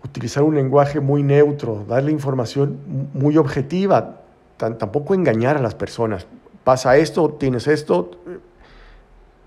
utilizar 0.03 0.43
un 0.43 0.55
lenguaje 0.55 0.99
muy 0.99 1.23
neutro, 1.23 1.85
darle 1.87 2.11
información 2.11 3.09
muy 3.13 3.37
objetiva, 3.37 4.21
tampoco 4.57 5.13
engañar 5.13 5.57
a 5.57 5.61
las 5.61 5.75
personas. 5.75 6.27
Pasa 6.63 6.97
esto, 6.97 7.29
tienes 7.31 7.67
esto, 7.67 8.11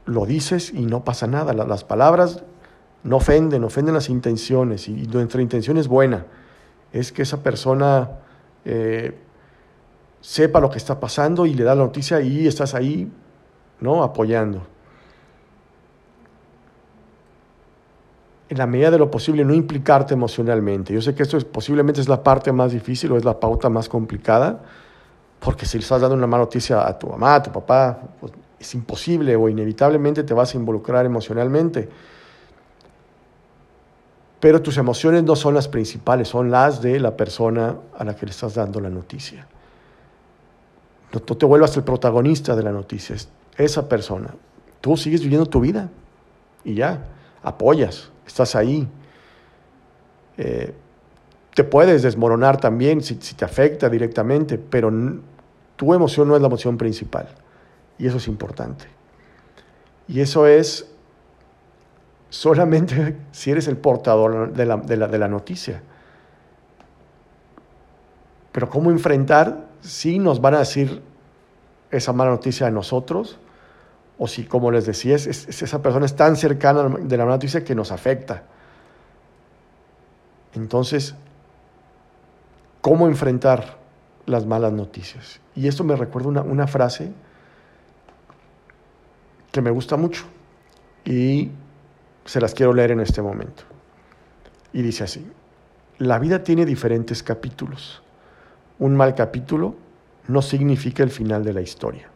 lo 0.07 0.27
dices 0.27 0.73
y 0.73 0.87
no 0.87 1.05
pasa 1.05 1.27
nada. 1.27 1.53
Las 1.53 1.85
palabras 1.85 2.43
no 3.03 3.17
ofenden, 3.17 3.65
ofenden 3.65 3.95
las 3.95 4.09
intenciones 4.09 4.89
y 4.89 5.07
nuestra 5.07 5.43
intención 5.43 5.77
es 5.77 5.89
buena. 5.89 6.27
Es 6.93 7.13
que 7.13 7.23
esa 7.23 7.43
persona 7.43 8.11
eh, 8.65 9.17
sepa 10.21 10.61
lo 10.61 10.71
que 10.71 10.79
está 10.79 10.99
pasando 11.01 11.47
y 11.47 11.55
le 11.55 11.65
da 11.65 11.75
la 11.75 11.85
noticia 11.85 12.21
y 12.21 12.47
estás 12.47 12.75
ahí, 12.75 13.11
¿no? 13.81 14.03
Apoyando. 14.03 14.75
en 18.49 18.59
la 18.59 18.67
medida 18.67 18.91
de 18.91 18.99
lo 18.99 19.11
posible, 19.11 19.45
no 19.45 19.55
implicarte 19.55 20.15
emocionalmente. 20.15 20.93
Yo 20.95 21.01
sé 21.01 21.15
que 21.15 21.23
esto 21.23 21.37
es, 21.37 21.45
posiblemente 21.45 22.01
es 22.01 22.09
la 22.09 22.23
parte 22.23 22.53
más 22.53 22.73
difícil 22.73 23.11
o 23.13 23.17
es 23.17 23.25
la 23.25 23.41
pauta 23.41 23.69
más 23.69 23.89
complicada, 23.89 24.63
porque 25.45 25.67
si 25.67 25.77
le 25.77 25.83
estás 25.83 26.01
dando 26.01 26.17
una 26.17 26.27
mala 26.27 26.45
noticia 26.45 26.89
a 26.89 26.99
tu 26.99 27.07
mamá, 27.07 27.35
a 27.35 27.43
tu 27.43 27.53
papá, 27.53 28.01
pues 28.19 28.33
es 28.59 28.75
imposible 28.75 29.37
o 29.37 29.51
inevitablemente 29.51 30.25
te 30.25 30.33
vas 30.33 30.55
a 30.55 30.57
involucrar 30.57 31.05
emocionalmente. 31.05 31.87
Pero 34.41 34.63
tus 34.63 34.79
emociones 34.79 35.23
no 35.23 35.37
son 35.37 35.53
las 35.53 35.69
principales, 35.69 36.29
son 36.29 36.51
las 36.51 36.81
de 36.81 36.99
la 36.99 37.15
persona 37.15 37.77
a 37.97 38.05
la 38.05 38.17
que 38.17 38.25
le 38.25 38.33
estás 38.33 38.55
dando 38.55 38.81
la 38.81 38.89
noticia. 38.89 39.47
No, 41.13 41.21
te 41.21 41.45
vuelvas 41.47 41.77
el 41.77 41.85
protagonista 41.85 42.57
de 42.57 42.63
la 42.63 42.73
noticia, 42.73 43.15
es 43.15 43.29
esa 43.59 43.87
persona. 43.87 44.35
Tú 44.81 44.97
sigues 44.97 45.21
viviendo 45.21 45.47
tu 45.47 45.61
vida 45.61 45.91
y 46.65 46.75
ya, 46.75 47.05
apoyas 47.43 48.11
estás 48.27 48.57
ahí. 48.57 48.89
Eh, 50.39 50.75
te 51.55 51.65
puedes 51.65 52.03
desmoronar 52.03 52.59
también 52.59 53.03
si 53.03 53.15
te 53.15 53.45
afecta 53.45 53.89
directamente, 53.89 54.59
pero 54.59 54.91
tu 55.77 55.95
emoción 55.95 56.29
no 56.29 56.37
es 56.37 56.41
la 56.41 56.47
emoción 56.47 56.77
principal. 56.77 57.29
Y 57.99 58.07
eso 58.07 58.19
es 58.19 58.29
importante. 58.29 58.87
Y 60.09 60.21
eso 60.21 60.47
es 60.47 60.91
solamente 62.31 63.17
si 63.33 63.51
eres 63.51 63.69
el 63.69 63.77
portador 63.77 64.53
de 64.53 64.67
la, 64.67 64.77
de 64.77 64.97
la, 64.97 65.09
de 65.09 65.19
la 65.19 65.29
noticia. 65.29 65.83
Pero 68.53 68.69
cómo 68.69 68.91
enfrentar 68.91 69.67
si 69.81 70.19
nos 70.19 70.41
van 70.41 70.55
a 70.55 70.59
decir 70.61 71.03
esa 71.91 72.13
mala 72.13 72.31
noticia 72.31 72.67
a 72.67 72.71
nosotros 72.71 73.39
o 74.19 74.29
si, 74.29 74.45
como 74.45 74.71
les 74.71 74.87
decía, 74.87 75.17
es, 75.17 75.27
esa 75.27 75.83
persona 75.83 76.07
es 76.07 76.15
tan 76.15 76.37
cercana 76.37 76.89
de 76.89 77.17
la 77.17 77.25
mala 77.25 77.37
noticia 77.37 77.65
que 77.65 77.75
nos 77.75 77.91
afecta. 77.91 78.45
Entonces, 80.55 81.17
¿cómo 82.81 83.09
enfrentar 83.09 83.77
las 84.27 84.47
malas 84.47 84.73
noticias? 84.73 85.41
Y 85.55 85.69
esto 85.69 85.85
me 85.85 85.97
recuerda 85.97 86.29
una, 86.29 86.43
una 86.43 86.67
frase 86.67 87.13
que 89.53 89.61
me 89.61 89.71
gusta 89.71 89.97
mucho 89.97 90.25
y 91.05 91.51
se 92.25 92.41
las 92.41 92.55
quiero 92.55 92.73
leer 92.73 92.91
en 92.91 93.01
este 93.01 93.23
momento. 93.23 93.65
Y 94.73 94.83
dice 94.83 95.05
así, 95.05 95.27
la 95.99 96.19
vida 96.19 96.43
tiene 96.43 96.65
diferentes 96.65 97.23
capítulos. 97.23 98.03
Un 98.79 98.97
mal 98.97 99.15
capítulo 99.15 99.77
no 100.27 100.43
significa 100.43 101.03
el 101.03 101.11
final 101.11 101.45
de 101.45 101.53
la 101.53 101.61
historia. 101.61 102.09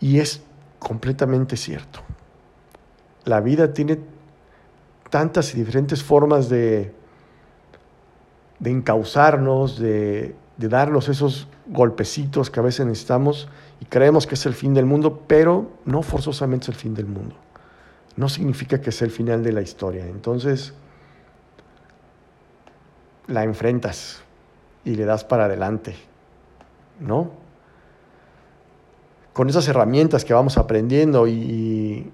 Y 0.00 0.18
es 0.18 0.42
completamente 0.78 1.56
cierto. 1.56 2.00
La 3.24 3.40
vida 3.40 3.72
tiene 3.72 3.98
tantas 5.10 5.54
y 5.54 5.58
diferentes 5.58 6.02
formas 6.02 6.48
de, 6.48 6.92
de 8.60 8.70
encauzarnos, 8.70 9.78
de, 9.78 10.36
de 10.56 10.68
darnos 10.68 11.08
esos 11.08 11.48
golpecitos 11.66 12.50
que 12.50 12.60
a 12.60 12.62
veces 12.62 12.86
necesitamos 12.86 13.48
y 13.80 13.86
creemos 13.86 14.26
que 14.26 14.34
es 14.34 14.46
el 14.46 14.54
fin 14.54 14.74
del 14.74 14.86
mundo, 14.86 15.24
pero 15.26 15.70
no 15.84 16.02
forzosamente 16.02 16.64
es 16.64 16.68
el 16.68 16.74
fin 16.76 16.94
del 16.94 17.06
mundo. 17.06 17.34
No 18.16 18.28
significa 18.28 18.80
que 18.80 18.92
sea 18.92 19.06
el 19.06 19.12
final 19.12 19.42
de 19.42 19.52
la 19.52 19.62
historia. 19.62 20.06
Entonces, 20.06 20.74
la 23.26 23.44
enfrentas 23.44 24.20
y 24.84 24.94
le 24.94 25.04
das 25.04 25.24
para 25.24 25.46
adelante, 25.46 25.96
¿no? 27.00 27.40
con 29.32 29.48
esas 29.48 29.66
herramientas 29.68 30.24
que 30.24 30.34
vamos 30.34 30.58
aprendiendo 30.58 31.26
y, 31.26 32.12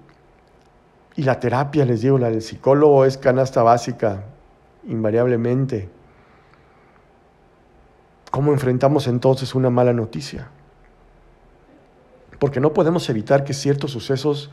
y 1.15 1.23
la 1.23 1.39
terapia, 1.39 1.83
les 1.85 2.01
digo, 2.01 2.17
la 2.17 2.29
del 2.29 2.41
psicólogo 2.41 3.05
es 3.05 3.17
canasta 3.17 3.63
básica, 3.63 4.23
invariablemente. 4.87 5.89
¿Cómo 8.31 8.51
enfrentamos 8.51 9.07
entonces 9.07 9.55
una 9.55 9.69
mala 9.69 9.93
noticia? 9.93 10.49
Porque 12.39 12.59
no 12.59 12.73
podemos 12.73 13.09
evitar 13.09 13.43
que 13.43 13.53
ciertos 13.53 13.91
sucesos 13.91 14.51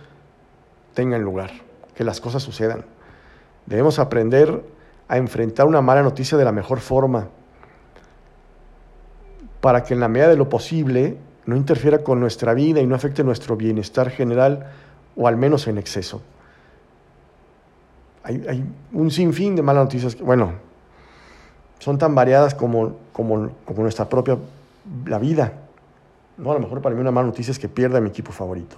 tengan 0.94 1.22
lugar, 1.22 1.50
que 1.94 2.04
las 2.04 2.20
cosas 2.20 2.42
sucedan. 2.42 2.84
Debemos 3.66 3.98
aprender 3.98 4.64
a 5.08 5.18
enfrentar 5.18 5.66
una 5.66 5.80
mala 5.80 6.02
noticia 6.02 6.38
de 6.38 6.44
la 6.44 6.52
mejor 6.52 6.80
forma, 6.80 7.28
para 9.60 9.82
que 9.82 9.94
en 9.94 10.00
la 10.00 10.08
medida 10.08 10.28
de 10.28 10.36
lo 10.36 10.48
posible 10.48 11.16
no 11.46 11.56
interfiera 11.56 11.98
con 11.98 12.20
nuestra 12.20 12.54
vida 12.54 12.80
y 12.80 12.86
no 12.86 12.94
afecte 12.94 13.24
nuestro 13.24 13.56
bienestar 13.56 14.10
general 14.10 14.70
o 15.16 15.28
al 15.28 15.36
menos 15.36 15.66
en 15.66 15.78
exceso. 15.78 16.22
Hay, 18.22 18.64
un 18.92 19.10
sinfín 19.10 19.54
de 19.54 19.62
malas 19.62 19.84
noticias 19.84 20.18
bueno, 20.18 20.54
son 21.78 21.98
tan 21.98 22.14
variadas 22.14 22.54
como, 22.54 22.96
como, 23.12 23.50
como, 23.64 23.82
nuestra 23.82 24.08
propia 24.08 24.38
la 25.06 25.18
vida. 25.18 25.52
¿no? 26.38 26.50
A 26.50 26.54
lo 26.54 26.60
mejor 26.60 26.80
para 26.80 26.94
mí 26.94 27.00
una 27.00 27.10
mala 27.10 27.26
noticia 27.26 27.50
es 27.50 27.58
que 27.58 27.68
pierda 27.68 28.00
mi 28.00 28.08
equipo 28.08 28.32
favorito. 28.32 28.76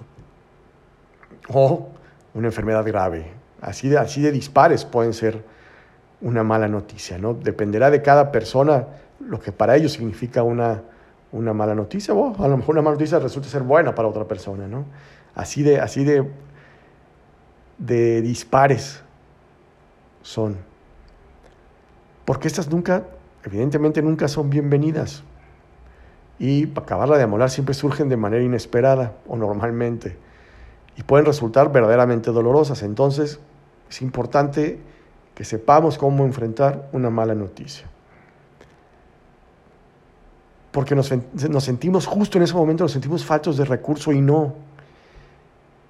O 1.49 1.89
una 2.33 2.47
enfermedad 2.47 2.85
grave. 2.85 3.31
Así 3.61 3.89
de, 3.89 3.97
así 3.97 4.21
de 4.21 4.31
dispares 4.31 4.85
pueden 4.85 5.13
ser 5.13 5.43
una 6.21 6.43
mala 6.43 6.67
noticia. 6.67 7.17
¿no? 7.17 7.33
Dependerá 7.33 7.89
de 7.89 8.01
cada 8.01 8.31
persona 8.31 8.87
lo 9.19 9.39
que 9.39 9.51
para 9.51 9.75
ellos 9.75 9.93
significa 9.93 10.43
una, 10.43 10.81
una 11.31 11.53
mala 11.53 11.75
noticia, 11.75 12.13
a 12.13 12.47
lo 12.47 12.57
mejor 12.57 12.75
una 12.75 12.81
mala 12.81 12.95
noticia 12.95 13.19
resulta 13.19 13.49
ser 13.49 13.63
buena 13.63 13.93
para 13.95 14.07
otra 14.07 14.25
persona, 14.25 14.67
¿no? 14.67 14.85
Así 15.35 15.63
de, 15.63 15.79
así 15.79 16.03
de, 16.03 16.29
de 17.77 18.21
dispares 18.21 19.01
son. 20.21 20.57
Porque 22.27 22.49
estas 22.49 22.69
nunca, 22.69 23.05
evidentemente 23.45 24.01
nunca 24.01 24.27
son 24.27 24.49
bienvenidas. 24.49 25.23
Y 26.39 26.69
acabarla 26.77 27.17
de 27.17 27.23
amolar 27.23 27.49
siempre 27.49 27.73
surgen 27.73 28.09
de 28.09 28.17
manera 28.17 28.43
inesperada 28.43 29.13
o 29.27 29.37
normalmente. 29.37 30.17
Y 30.97 31.03
pueden 31.03 31.25
resultar 31.25 31.71
verdaderamente 31.71 32.31
dolorosas. 32.31 32.83
Entonces 32.83 33.39
es 33.89 34.01
importante 34.01 34.77
que 35.35 35.45
sepamos 35.45 35.97
cómo 35.97 36.25
enfrentar 36.25 36.89
una 36.91 37.09
mala 37.09 37.33
noticia 37.33 37.87
porque 40.77 40.93
nos, 40.93 41.07
sentimos 41.63 42.05
justo 42.05 42.37
en 42.37 42.43
ese 42.43 42.53
momento, 42.53 42.83
nos 42.83 42.91
sentimos 42.91 43.25
faltos 43.25 43.57
de 43.57 43.65
recurso 43.65 44.11
y 44.11 44.21
no. 44.21 44.53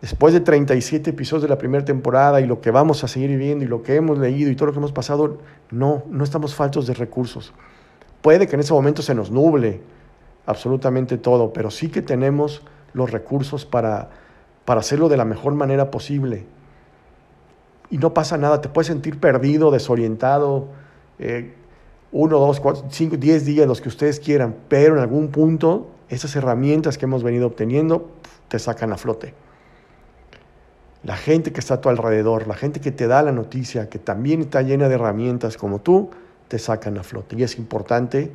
Después 0.01 0.33
de 0.33 0.41
37 0.41 1.09
episodios 1.09 1.41
de 1.41 1.49
la 1.49 1.57
primera 1.57 1.83
temporada 1.83 2.39
y 2.39 2.45
lo 2.45 2.61
que 2.61 2.69
vamos 2.69 3.03
a 3.03 3.07
seguir 3.07 3.29
viviendo 3.29 3.65
y 3.65 3.67
lo 3.67 3.81
que 3.81 3.95
hemos 3.95 4.19
leído 4.19 4.51
y 4.51 4.55
todo 4.55 4.67
lo 4.67 4.71
que 4.73 4.77
hemos 4.77 4.91
pasado, 4.91 5.39
no, 5.71 6.03
no 6.07 6.23
estamos 6.23 6.53
faltos 6.53 6.85
de 6.85 6.93
recursos. 6.93 7.51
Puede 8.21 8.47
que 8.47 8.55
en 8.55 8.59
ese 8.59 8.73
momento 8.73 9.01
se 9.01 9.15
nos 9.15 9.31
nuble 9.31 9.81
absolutamente 10.45 11.17
todo, 11.17 11.51
pero 11.51 11.71
sí 11.71 11.89
que 11.89 12.03
tenemos 12.03 12.61
los 12.93 13.11
recursos 13.11 13.65
para, 13.65 14.09
para 14.65 14.81
hacerlo 14.81 15.09
de 15.09 15.17
la 15.17 15.25
mejor 15.25 15.55
manera 15.55 15.89
posible. 15.89 16.45
Y 17.89 17.97
no 17.97 18.13
pasa 18.13 18.37
nada, 18.37 18.61
te 18.61 18.69
puedes 18.69 18.87
sentir 18.87 19.19
perdido, 19.19 19.71
desorientado, 19.71 20.67
eh, 21.17 21.55
uno, 22.11 22.37
dos, 22.37 22.59
cuatro, 22.59 22.85
cinco, 22.89 23.17
diez 23.17 23.45
días, 23.45 23.67
los 23.67 23.81
que 23.81 23.89
ustedes 23.89 24.19
quieran, 24.19 24.55
pero 24.67 24.95
en 24.95 25.01
algún 25.01 25.29
punto 25.29 25.87
esas 26.07 26.35
herramientas 26.35 26.97
que 26.97 27.05
hemos 27.05 27.23
venido 27.23 27.47
obteniendo 27.47 28.11
te 28.47 28.59
sacan 28.59 28.93
a 28.93 28.97
flote. 28.97 29.33
La 31.03 31.15
gente 31.15 31.53
que 31.53 31.59
está 31.59 31.75
a 31.75 31.81
tu 31.81 31.89
alrededor, 31.89 32.47
la 32.47 32.55
gente 32.55 32.79
que 32.81 32.91
te 32.91 33.07
da 33.07 33.21
la 33.21 33.31
noticia, 33.31 33.89
que 33.89 33.99
también 33.99 34.41
está 34.41 34.61
llena 34.61 34.89
de 34.89 34.95
herramientas 34.95 35.57
como 35.57 35.79
tú, 35.79 36.09
te 36.47 36.59
sacan 36.59 36.97
a 36.97 37.03
flote. 37.03 37.35
Y 37.35 37.43
es 37.43 37.57
importante 37.57 38.31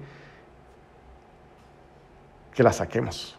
que 2.54 2.62
la 2.62 2.72
saquemos. 2.72 3.36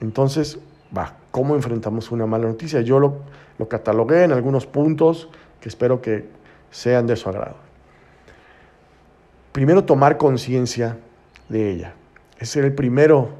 Entonces, 0.00 0.58
va, 0.96 1.16
¿cómo 1.30 1.54
enfrentamos 1.54 2.10
una 2.10 2.26
mala 2.26 2.48
noticia? 2.48 2.80
Yo 2.80 2.98
lo, 2.98 3.18
lo 3.58 3.68
catalogué 3.68 4.24
en 4.24 4.32
algunos 4.32 4.66
puntos 4.66 5.28
que 5.60 5.68
espero 5.68 6.00
que 6.00 6.28
sean 6.70 7.06
de 7.06 7.16
su 7.16 7.28
agrado 7.28 7.70
primero 9.52 9.84
tomar 9.84 10.16
conciencia 10.16 10.96
de 11.48 11.70
ella. 11.70 11.94
Ese 12.38 12.60
era 12.60 12.68
el 12.68 12.74
primero, 12.74 13.30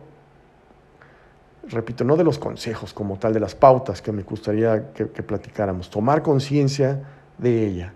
repito, 1.68 2.04
no 2.04 2.16
de 2.16 2.24
los 2.24 2.38
consejos 2.38 2.92
como 2.92 3.18
tal, 3.18 3.32
de 3.32 3.40
las 3.40 3.54
pautas 3.54 4.02
que 4.02 4.12
me 4.12 4.22
gustaría 4.22 4.92
que, 4.92 5.06
platicáramos. 5.06 5.90
Tomar 5.90 6.22
conciencia 6.22 7.02
de 7.38 7.66
ella. 7.66 7.92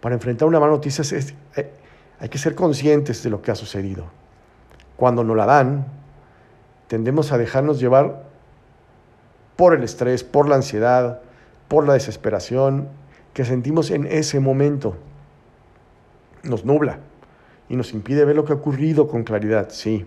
Para 0.00 0.14
enfrentar 0.14 0.48
una 0.48 0.58
mala 0.58 0.72
noticia 0.72 1.02
es, 1.02 1.34
eh, 1.56 1.70
hay 2.18 2.28
que 2.28 2.38
ser 2.38 2.54
conscientes 2.54 3.22
de 3.22 3.30
lo 3.30 3.42
que 3.42 3.50
ha 3.50 3.54
sucedido. 3.54 4.06
Cuando 4.96 5.24
nos 5.24 5.36
la 5.36 5.46
dan, 5.46 5.86
tendemos 6.88 7.32
a 7.32 7.38
dejarnos 7.38 7.80
llevar 7.80 8.24
por 9.56 9.74
el 9.74 9.82
estrés, 9.82 10.24
por 10.24 10.48
la 10.48 10.56
ansiedad, 10.56 11.20
por 11.68 11.86
la 11.86 11.94
desesperación 11.94 12.88
que 13.32 13.44
sentimos 13.44 13.90
en 13.90 14.06
ese 14.06 14.40
momento. 14.40 14.96
Nos 16.42 16.64
nubla 16.64 16.98
y 17.68 17.76
nos 17.76 17.92
impide 17.92 18.24
ver 18.24 18.36
lo 18.36 18.44
que 18.44 18.52
ha 18.52 18.56
ocurrido 18.56 19.08
con 19.08 19.24
claridad. 19.24 19.68
Sí, 19.70 20.06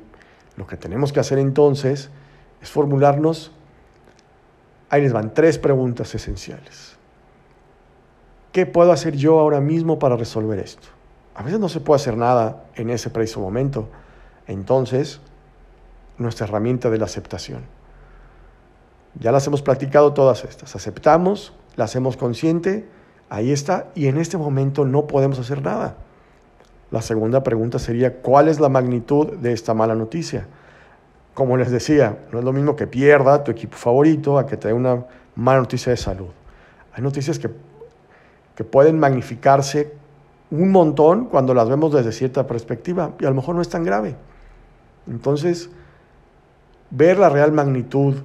lo 0.57 0.67
que 0.67 0.77
tenemos 0.77 1.13
que 1.13 1.19
hacer 1.19 1.39
entonces 1.39 2.09
es 2.61 2.69
formularnos, 2.69 3.51
ahí 4.89 5.01
les 5.01 5.13
van 5.13 5.33
tres 5.33 5.57
preguntas 5.57 6.13
esenciales. 6.15 6.95
¿Qué 8.51 8.65
puedo 8.65 8.91
hacer 8.91 9.15
yo 9.15 9.39
ahora 9.39 9.59
mismo 9.59 9.99
para 9.99 10.15
resolver 10.15 10.59
esto? 10.59 10.87
A 11.35 11.43
veces 11.43 11.59
no 11.59 11.67
se 11.67 11.81
puede 11.81 11.97
hacer 11.97 12.15
nada 12.15 12.63
en 12.75 12.89
ese 12.89 13.09
preciso 13.09 13.41
momento. 13.41 13.89
Entonces, 14.47 15.19
nuestra 16.17 16.47
herramienta 16.47 16.89
de 16.89 16.97
la 16.97 17.05
aceptación. 17.05 17.65
Ya 19.19 19.31
las 19.31 19.45
hemos 19.47 19.61
platicado 19.61 20.13
todas 20.13 20.45
estas. 20.45 20.75
Aceptamos, 20.75 21.53
la 21.75 21.85
hacemos 21.85 22.15
consciente, 22.15 22.87
ahí 23.29 23.51
está, 23.51 23.87
y 23.95 24.07
en 24.07 24.17
este 24.17 24.37
momento 24.37 24.85
no 24.85 25.07
podemos 25.07 25.39
hacer 25.39 25.61
nada. 25.61 25.97
La 26.91 27.01
segunda 27.01 27.43
pregunta 27.43 27.79
sería, 27.79 28.21
¿cuál 28.21 28.47
es 28.47 28.59
la 28.59 28.69
magnitud 28.69 29.33
de 29.33 29.51
esta 29.51 29.73
mala 29.73 29.95
noticia? 29.95 30.47
Como 31.35 31.57
les 31.57 31.69
decía, 31.69 32.17
no 32.31 32.39
es 32.39 32.45
lo 32.45 32.51
mismo 32.51 32.75
que 32.75 32.87
pierda 32.87 33.43
tu 33.43 33.51
equipo 33.51 33.77
favorito 33.77 34.39
a 34.39 34.47
que 34.47 34.57
te 34.57 34.69
dé 34.69 34.73
una 34.73 35.05
mala 35.35 35.59
noticia 35.59 35.91
de 35.91 35.97
salud. 35.97 36.29
Hay 36.93 37.03
noticias 37.03 37.37
que, 37.37 37.51
que 38.55 38.63
pueden 38.63 38.97
magnificarse 38.97 39.93
un 40.49 40.71
montón 40.71 41.25
cuando 41.25 41.53
las 41.53 41.69
vemos 41.69 41.93
desde 41.93 42.11
cierta 42.11 42.47
perspectiva 42.47 43.11
y 43.19 43.25
a 43.25 43.29
lo 43.29 43.35
mejor 43.35 43.53
no 43.53 43.61
es 43.61 43.69
tan 43.69 43.83
grave. 43.83 44.15
Entonces, 45.07 45.69
ver 46.89 47.19
la 47.19 47.29
real 47.29 47.51
magnitud 47.51 48.15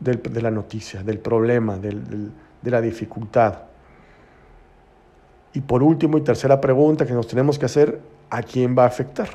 de 0.00 0.42
la 0.42 0.50
noticia, 0.50 1.02
del 1.02 1.18
problema, 1.18 1.76
de 1.76 2.70
la 2.70 2.80
dificultad. 2.80 3.58
Y 5.52 5.60
por 5.60 5.82
último 5.82 6.18
y 6.18 6.22
tercera 6.22 6.60
pregunta 6.60 7.06
que 7.06 7.12
nos 7.12 7.28
tenemos 7.28 7.58
que 7.58 7.66
hacer, 7.66 8.00
¿a 8.28 8.42
quién 8.42 8.74
va 8.76 8.84
a 8.84 8.86
afectar? 8.86 9.28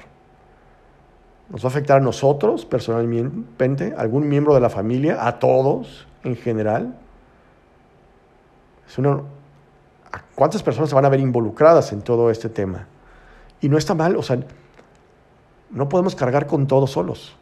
¿Nos 1.49 1.63
va 1.63 1.65
a 1.65 1.71
afectar 1.71 1.97
a 1.97 2.03
nosotros 2.03 2.65
personalmente, 2.65 3.93
a 3.97 4.01
algún 4.01 4.27
miembro 4.27 4.53
de 4.53 4.61
la 4.61 4.69
familia, 4.69 5.25
a 5.27 5.39
todos 5.39 6.07
en 6.23 6.35
general? 6.35 6.95
¿Cuántas 10.35 10.63
personas 10.63 10.89
se 10.89 10.95
van 10.95 11.05
a 11.05 11.09
ver 11.09 11.19
involucradas 11.19 11.91
en 11.91 12.01
todo 12.01 12.29
este 12.29 12.49
tema? 12.49 12.87
Y 13.61 13.69
no 13.69 13.77
está 13.77 13.93
mal, 13.93 14.15
o 14.15 14.23
sea, 14.23 14.39
no 15.71 15.89
podemos 15.89 16.15
cargar 16.15 16.47
con 16.47 16.67
todo 16.67 16.87
solos. 16.87 17.35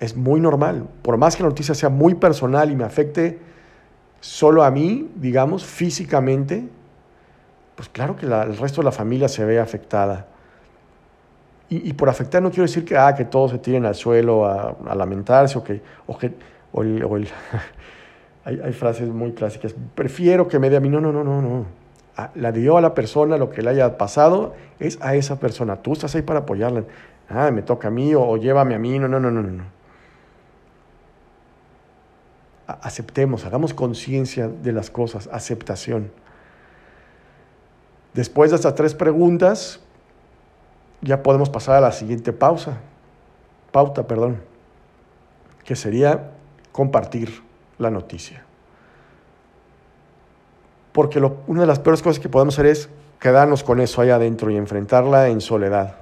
Es 0.00 0.16
muy 0.16 0.40
normal. 0.40 0.86
Por 1.02 1.16
más 1.16 1.36
que 1.36 1.42
la 1.42 1.48
noticia 1.48 1.74
sea 1.74 1.88
muy 1.88 2.14
personal 2.14 2.70
y 2.70 2.76
me 2.76 2.84
afecte 2.84 3.40
solo 4.20 4.64
a 4.64 4.70
mí, 4.70 5.10
digamos, 5.16 5.64
físicamente, 5.64 6.68
pues 7.74 7.88
claro 7.88 8.16
que 8.16 8.26
el 8.26 8.56
resto 8.56 8.80
de 8.80 8.84
la 8.84 8.92
familia 8.92 9.28
se 9.28 9.44
ve 9.44 9.60
afectada. 9.60 10.28
Y, 11.82 11.92
por 11.94 12.08
afectar 12.08 12.40
no 12.40 12.50
quiero 12.50 12.62
decir 12.62 12.84
que, 12.84 12.96
ah, 12.96 13.12
que 13.16 13.24
todos 13.24 13.50
se 13.50 13.58
tiren 13.58 13.84
al 13.84 13.96
suelo 13.96 14.46
a, 14.46 14.76
lamentarse 14.94 15.58
o 15.58 15.64
que, 15.64 15.80
o 16.06 16.16
que 16.16 16.32
hay, 18.44 18.72
frases 18.72 19.08
muy 19.08 19.32
clásicas, 19.32 19.74
prefiero 19.96 20.46
que 20.46 20.60
me 20.60 20.70
dé 20.70 20.76
a 20.76 20.80
mí, 20.80 20.88
no, 20.88 21.00
no, 21.00 21.10
no, 21.10 21.24
no, 21.24 21.42
no. 21.42 21.66
La 22.36 22.52
dio 22.52 22.76
a 22.76 22.80
la 22.80 22.94
persona, 22.94 23.36
lo 23.38 23.50
que 23.50 23.60
le 23.60 23.70
haya 23.70 23.98
pasado 23.98 24.54
es 24.78 24.98
a 25.02 25.16
esa 25.16 25.40
persona. 25.40 25.82
Tú 25.82 25.94
estás 25.94 26.14
ahí 26.14 26.22
para 26.22 26.40
apoyarla. 26.40 26.84
Ah, 27.28 27.50
me 27.50 27.62
toca 27.62 27.88
a 27.88 27.90
mí 27.90 28.14
o, 28.14 28.22
o 28.22 28.36
llévame 28.36 28.76
a 28.76 28.78
mí, 28.78 29.00
no, 29.00 29.08
no, 29.08 29.18
no, 29.18 29.32
no, 29.32 29.42
no. 29.42 29.64
Aceptemos, 32.68 33.44
hagamos 33.46 33.74
conciencia 33.74 34.46
de 34.46 34.70
las 34.70 34.90
cosas, 34.90 35.28
aceptación. 35.32 36.12
Después 38.12 38.50
de 38.50 38.56
estas 38.56 38.76
tres 38.76 38.94
preguntas, 38.94 39.83
ya 41.04 41.22
podemos 41.22 41.50
pasar 41.50 41.76
a 41.76 41.80
la 41.80 41.92
siguiente 41.92 42.32
pausa, 42.32 42.78
pauta, 43.70 44.06
perdón, 44.06 44.40
que 45.64 45.76
sería 45.76 46.30
compartir 46.72 47.42
la 47.78 47.90
noticia. 47.90 48.44
Porque 50.92 51.20
una 51.46 51.60
de 51.60 51.66
las 51.66 51.78
peores 51.78 52.02
cosas 52.02 52.20
que 52.20 52.28
podemos 52.28 52.54
hacer 52.54 52.66
es 52.66 52.88
quedarnos 53.20 53.62
con 53.62 53.80
eso 53.80 54.00
ahí 54.00 54.10
adentro 54.10 54.50
y 54.50 54.56
enfrentarla 54.56 55.28
en 55.28 55.40
soledad. 55.40 55.96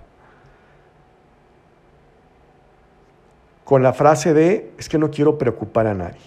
Con 3.65 3.83
la 3.83 3.93
frase 3.93 4.35
de, 4.35 4.73
es 4.79 4.89
que 4.89 4.99
no 4.99 5.11
quiero 5.11 5.39
preocupar 5.39 5.87
a 5.87 5.95
nadie. 5.95 6.21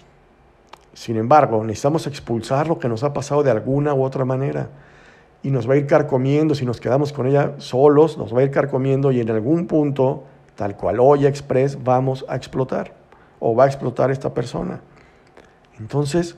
Sin 0.94 1.16
embargo, 1.16 1.62
necesitamos 1.62 2.06
expulsar 2.06 2.66
lo 2.66 2.78
que 2.78 2.88
nos 2.88 3.04
ha 3.04 3.12
pasado 3.12 3.42
de 3.42 3.50
alguna 3.50 3.94
u 3.94 4.02
otra 4.02 4.24
manera 4.24 4.68
y 5.46 5.52
nos 5.52 5.70
va 5.70 5.74
a 5.74 5.76
ir 5.76 5.86
carcomiendo, 5.86 6.56
si 6.56 6.66
nos 6.66 6.80
quedamos 6.80 7.12
con 7.12 7.28
ella 7.28 7.52
solos, 7.58 8.18
nos 8.18 8.34
va 8.34 8.40
a 8.40 8.42
ir 8.42 8.50
carcomiendo 8.50 9.12
y 9.12 9.20
en 9.20 9.30
algún 9.30 9.68
punto, 9.68 10.24
tal 10.56 10.76
cual 10.76 10.98
hoy 10.98 11.24
Express, 11.24 11.84
vamos 11.84 12.24
a 12.28 12.34
explotar 12.34 12.94
o 13.38 13.54
va 13.54 13.62
a 13.62 13.66
explotar 13.68 14.10
esta 14.10 14.34
persona. 14.34 14.80
Entonces, 15.78 16.36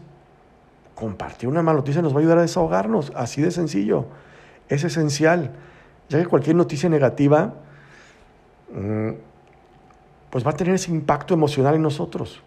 compartir 0.95 1.49
una 1.49 1.63
mala 1.63 1.79
noticia 1.79 2.03
nos 2.03 2.13
va 2.13 2.19
a 2.19 2.21
ayudar 2.21 2.37
a 2.37 2.43
desahogarnos, 2.43 3.11
así 3.17 3.41
de 3.41 3.51
sencillo. 3.51 4.05
Es 4.69 4.85
esencial, 4.85 5.53
ya 6.11 6.19
que 6.19 6.27
cualquier 6.27 6.57
noticia 6.57 6.91
negativa, 6.91 7.55
mm, 8.75 9.09
pues 10.29 10.47
va 10.47 10.51
a 10.51 10.55
tener 10.55 10.75
ese 10.75 10.91
impacto 10.91 11.33
emocional 11.33 11.77
en 11.77 11.81
nosotros. 11.81 12.43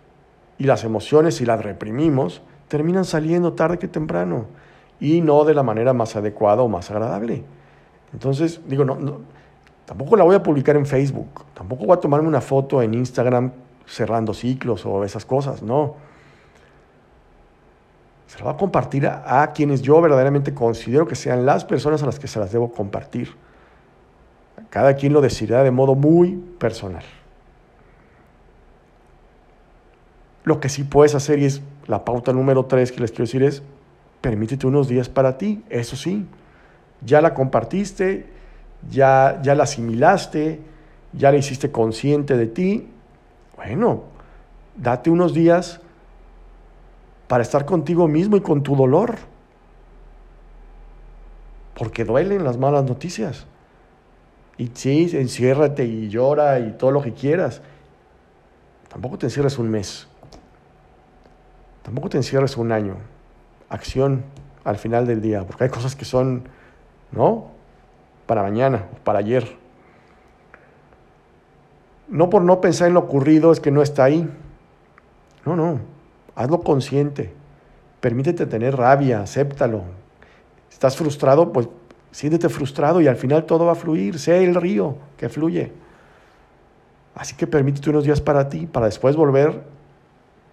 Y 0.60 0.66
las 0.66 0.84
emociones, 0.84 1.38
si 1.38 1.44
las 1.44 1.60
reprimimos, 1.60 2.44
terminan 2.68 3.06
saliendo 3.06 3.54
tarde 3.54 3.80
que 3.80 3.88
temprano 3.88 4.46
y 5.02 5.20
no 5.20 5.44
de 5.44 5.56
la 5.56 5.64
manera 5.64 5.92
más 5.92 6.16
adecuada 6.16 6.62
o 6.62 6.70
más 6.70 6.90
agradable. 6.92 7.44
Entonces, 8.14 8.62
digo, 8.68 8.86
no, 8.86 9.22
tampoco 9.86 10.16
la 10.16 10.24
voy 10.24 10.36
a 10.36 10.44
publicar 10.44 10.78
en 10.78 10.86
Facebook, 10.86 11.44
tampoco 11.54 11.86
voy 11.86 11.98
a 11.98 12.00
tomarme 12.00 12.28
una 12.28 12.40
foto 12.40 12.82
en 12.82 12.94
Instagram 12.94 13.52
cerrando 13.86 14.34
ciclos 14.34 14.86
o 14.86 15.04
esas 15.04 15.26
cosas, 15.26 15.64
no. 15.64 15.96
Se 18.28 18.38
la 18.38 18.46
voy 18.46 18.54
a 18.54 18.58
compartir 18.58 19.08
a, 19.08 19.42
a 19.42 19.52
quienes 19.52 19.82
yo 19.82 20.00
verdaderamente 20.00 20.54
considero 20.54 21.08
que 21.08 21.16
sean 21.16 21.46
las 21.46 21.66
personas 21.66 22.02
a 22.04 22.06
las 22.06 22.20
que 22.20 22.28
se 22.28 22.40
las 22.40 22.52
debo 22.52 22.72
compartir. 22.72 23.36
Cada 24.70 24.94
quien 24.94 25.12
lo 25.12 25.20
decidirá 25.20 25.64
de 25.64 25.72
modo 25.72 25.96
muy 25.96 26.38
personal. 26.60 27.04
Lo 30.44 30.60
que 30.60 30.70
sí 30.70 30.84
puedes 30.84 31.16
hacer, 31.16 31.40
y 31.40 31.46
es 31.46 31.62
la 31.88 32.06
pauta 32.06 32.32
número 32.32 32.66
tres 32.66 32.92
que 32.92 33.02
les 33.02 33.12
quiero 33.12 33.26
decir, 33.26 33.44
es 33.44 33.64
permítete 34.22 34.68
unos 34.68 34.88
días 34.88 35.10
para 35.10 35.38
ti, 35.38 35.64
eso 35.70 35.96
sí. 35.96 36.26
Ya 37.04 37.22
la 37.22 37.34
compartiste, 37.34 38.28
ya, 38.90 39.42
ya 39.42 39.56
la 39.56 39.64
asimilaste, 39.64 40.62
ya 41.12 41.32
la 41.32 41.38
hiciste 41.38 41.72
consciente 41.72 42.38
de 42.38 42.48
ti. 42.48 42.88
Bueno, 43.56 44.04
date 44.78 45.10
unos 45.10 45.34
días 45.34 45.82
para 47.28 47.42
estar 47.42 47.66
contigo 47.66 48.08
mismo 48.08 48.38
y 48.38 48.42
con 48.42 48.62
tu 48.62 48.76
dolor. 48.76 49.16
Porque 51.74 52.06
duelen 52.06 52.44
las 52.44 52.58
malas 52.58 52.84
noticias. 52.84 53.48
Y 54.58 54.70
sí, 54.74 55.10
enciérrate 55.14 55.84
y 55.86 56.10
llora 56.10 56.60
y 56.60 56.74
todo 56.74 56.92
lo 56.92 57.02
que 57.02 57.14
quieras. 57.14 57.62
Tampoco 58.90 59.18
te 59.18 59.26
encierres 59.26 59.58
un 59.58 59.72
mes. 59.72 60.08
Tampoco 61.82 62.10
te 62.10 62.18
encierres 62.18 62.58
un 62.58 62.72
año 62.72 62.98
acción 63.72 64.24
al 64.64 64.78
final 64.78 65.08
del 65.08 65.22
día, 65.22 65.46
porque 65.48 65.64
hay 65.64 65.70
cosas 65.70 65.96
que 65.96 66.06
son, 66.06 66.44
¿no? 67.12 67.48
Para 68.28 68.44
mañana, 68.44 68.86
para 69.04 69.20
ayer. 69.20 69.58
No 72.08 72.30
por 72.30 72.44
no 72.44 72.62
pensar 72.62 72.90
en 72.90 72.94
lo 72.94 73.00
ocurrido 73.00 73.52
es 73.52 73.60
que 73.60 73.72
no 73.72 73.82
está 73.82 74.04
ahí. 74.04 74.30
No, 75.46 75.56
no. 75.56 75.80
Hazlo 76.36 76.62
consciente. 76.62 77.34
Permítete 78.02 78.46
tener 78.46 78.76
rabia, 78.76 79.22
acéptalo. 79.22 79.84
Estás 80.70 80.98
frustrado, 80.98 81.52
pues 81.52 81.70
siéntete 82.12 82.50
frustrado 82.50 83.00
y 83.02 83.08
al 83.08 83.16
final 83.16 83.46
todo 83.46 83.66
va 83.66 83.72
a 83.72 83.76
fluir. 83.76 84.20
Sé 84.20 84.44
el 84.44 84.56
río 84.56 84.98
que 85.18 85.30
fluye. 85.30 85.72
Así 87.16 87.36
que 87.36 87.48
permítete 87.48 87.90
unos 87.90 88.04
días 88.04 88.22
para 88.22 88.50
ti, 88.50 88.68
para 88.68 88.88
después 88.88 89.16
volver 89.16 89.64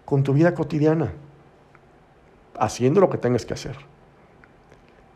con 0.05 0.23
tu 0.23 0.33
vida 0.33 0.55
cotidiana 0.55 1.13
haciendo 2.59 3.01
lo 3.01 3.11
que 3.11 3.18
tengas 3.18 3.47
que 3.47 3.55
hacer. 3.55 3.77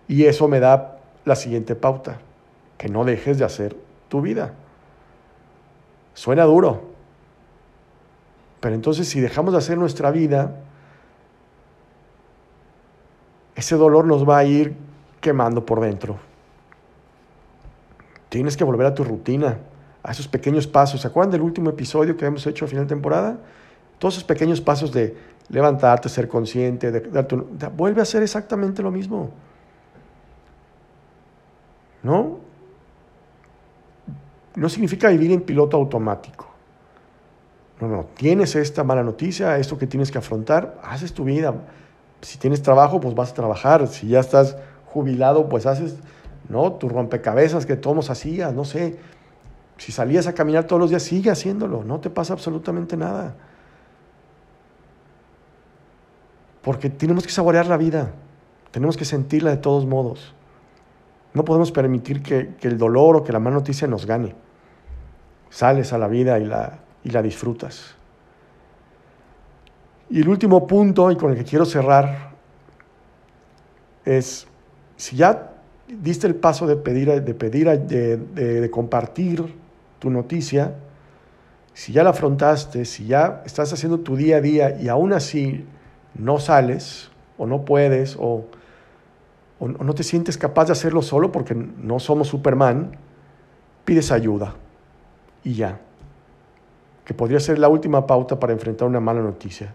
Y 0.08 0.24
eso 0.24 0.48
me 0.48 0.60
da 0.60 0.98
la 1.24 1.36
siguiente 1.36 1.74
pauta, 1.74 2.18
que 2.78 2.88
no 2.88 3.04
dejes 3.04 3.38
de 3.38 3.44
hacer 3.44 3.76
tu 4.08 4.20
vida. 4.20 4.54
Suena 6.14 6.44
duro, 6.44 6.92
pero 8.60 8.74
entonces 8.74 9.08
si 9.08 9.20
dejamos 9.20 9.52
de 9.52 9.58
hacer 9.58 9.78
nuestra 9.78 10.10
vida, 10.10 10.54
ese 13.54 13.76
dolor 13.76 14.06
nos 14.06 14.28
va 14.28 14.38
a 14.38 14.44
ir 14.44 14.76
quemando 15.20 15.66
por 15.66 15.80
dentro. 15.80 16.18
Tienes 18.28 18.56
que 18.56 18.64
volver 18.64 18.86
a 18.86 18.94
tu 18.94 19.04
rutina, 19.04 19.58
a 20.02 20.12
esos 20.12 20.28
pequeños 20.28 20.66
pasos. 20.66 21.00
¿Se 21.00 21.08
acuerdan 21.08 21.32
del 21.32 21.42
último 21.42 21.70
episodio 21.70 22.16
que 22.16 22.24
hemos 22.24 22.46
hecho 22.46 22.64
a 22.64 22.68
final 22.68 22.84
de 22.84 22.88
temporada? 22.88 23.38
Todos 23.98 24.14
esos 24.14 24.24
pequeños 24.24 24.60
pasos 24.60 24.92
de 24.92 25.16
levantarte, 25.52 26.08
ser 26.08 26.26
consciente, 26.26 26.90
de, 26.90 27.00
vuelve 27.76 28.00
a 28.00 28.02
hacer 28.02 28.22
exactamente 28.22 28.82
lo 28.82 28.90
mismo. 28.90 29.30
¿No? 32.02 32.38
No 34.56 34.68
significa 34.68 35.08
vivir 35.08 35.30
en 35.30 35.42
piloto 35.42 35.76
automático. 35.76 36.46
No, 37.80 37.88
no, 37.88 38.06
tienes 38.16 38.56
esta 38.56 38.82
mala 38.82 39.02
noticia, 39.02 39.58
esto 39.58 39.76
que 39.76 39.86
tienes 39.86 40.10
que 40.10 40.18
afrontar, 40.18 40.80
haces 40.82 41.12
tu 41.12 41.24
vida. 41.24 41.54
Si 42.22 42.38
tienes 42.38 42.62
trabajo, 42.62 43.00
pues 43.00 43.14
vas 43.14 43.32
a 43.32 43.34
trabajar. 43.34 43.86
Si 43.88 44.08
ya 44.08 44.20
estás 44.20 44.56
jubilado, 44.86 45.48
pues 45.48 45.66
haces, 45.66 45.96
¿no? 46.48 46.72
Tu 46.72 46.88
rompecabezas 46.88 47.66
que 47.66 47.76
todos 47.76 48.08
hacías, 48.08 48.54
no 48.54 48.64
sé. 48.64 48.98
Si 49.76 49.92
salías 49.92 50.26
a 50.26 50.32
caminar 50.32 50.64
todos 50.64 50.80
los 50.80 50.90
días, 50.90 51.02
sigue 51.02 51.30
haciéndolo, 51.30 51.84
no 51.84 52.00
te 52.00 52.08
pasa 52.08 52.32
absolutamente 52.32 52.96
nada. 52.96 53.34
Porque 56.62 56.90
tenemos 56.90 57.24
que 57.24 57.32
saborear 57.32 57.66
la 57.66 57.76
vida, 57.76 58.12
tenemos 58.70 58.96
que 58.96 59.04
sentirla 59.04 59.50
de 59.50 59.56
todos 59.56 59.86
modos. 59.86 60.34
No 61.34 61.44
podemos 61.44 61.72
permitir 61.72 62.22
que, 62.22 62.54
el 62.62 62.78
dolor 62.78 63.16
o 63.16 63.24
que 63.24 63.32
la 63.32 63.38
mala 63.38 63.56
noticia 63.56 63.88
nos 63.88 64.06
gane. 64.06 64.34
Sales 65.50 65.92
a 65.92 65.98
la 65.98 66.08
vida 66.08 66.38
y 66.38 66.44
la, 66.44 66.78
y 67.04 67.10
la 67.10 67.22
disfrutas. 67.22 67.94
Y 70.10 70.20
el 70.20 70.28
último 70.28 70.66
punto, 70.66 71.10
y 71.10 71.16
con 71.16 71.30
el 71.30 71.38
que 71.38 71.44
quiero 71.44 71.64
cerrar, 71.64 72.32
es, 74.04 74.46
si 74.96 75.16
ya 75.16 75.52
diste 75.88 76.26
el 76.26 76.34
paso 76.34 76.66
de 76.66 76.76
pedir, 76.76 77.22
de, 77.22 77.34
pedir 77.34 77.68
de, 77.68 78.70
compartir 78.70 79.54
tu 79.98 80.10
noticia, 80.10 80.74
si 81.74 81.92
ya 81.92 82.02
la 82.02 82.10
afrontaste, 82.10 82.84
si 82.84 83.06
ya 83.06 83.42
estás 83.46 83.72
haciendo 83.72 84.00
tu 84.00 84.16
día 84.16 84.36
a 84.36 84.40
día 84.40 84.80
y 84.80 84.88
aún 84.88 85.12
así 85.12 85.64
no 86.14 86.38
sales 86.38 87.10
o 87.38 87.46
no 87.46 87.64
puedes 87.64 88.16
o, 88.18 88.44
o, 89.58 89.68
no 89.68 89.94
te 89.94 90.02
sientes 90.02 90.36
capaz 90.36 90.66
de 90.66 90.72
hacerlo 90.72 91.02
solo 91.02 91.32
porque 91.32 91.54
no 91.54 91.98
somos 91.98 92.28
Superman, 92.28 92.96
pides 93.84 94.12
ayuda 94.12 94.54
y 95.44 95.54
ya. 95.54 95.80
Que 97.04 97.14
podría 97.14 97.40
ser 97.40 97.58
la 97.58 97.68
última 97.68 98.06
pauta 98.06 98.38
para 98.38 98.52
enfrentar 98.52 98.86
una 98.86 99.00
mala 99.00 99.20
noticia. 99.22 99.74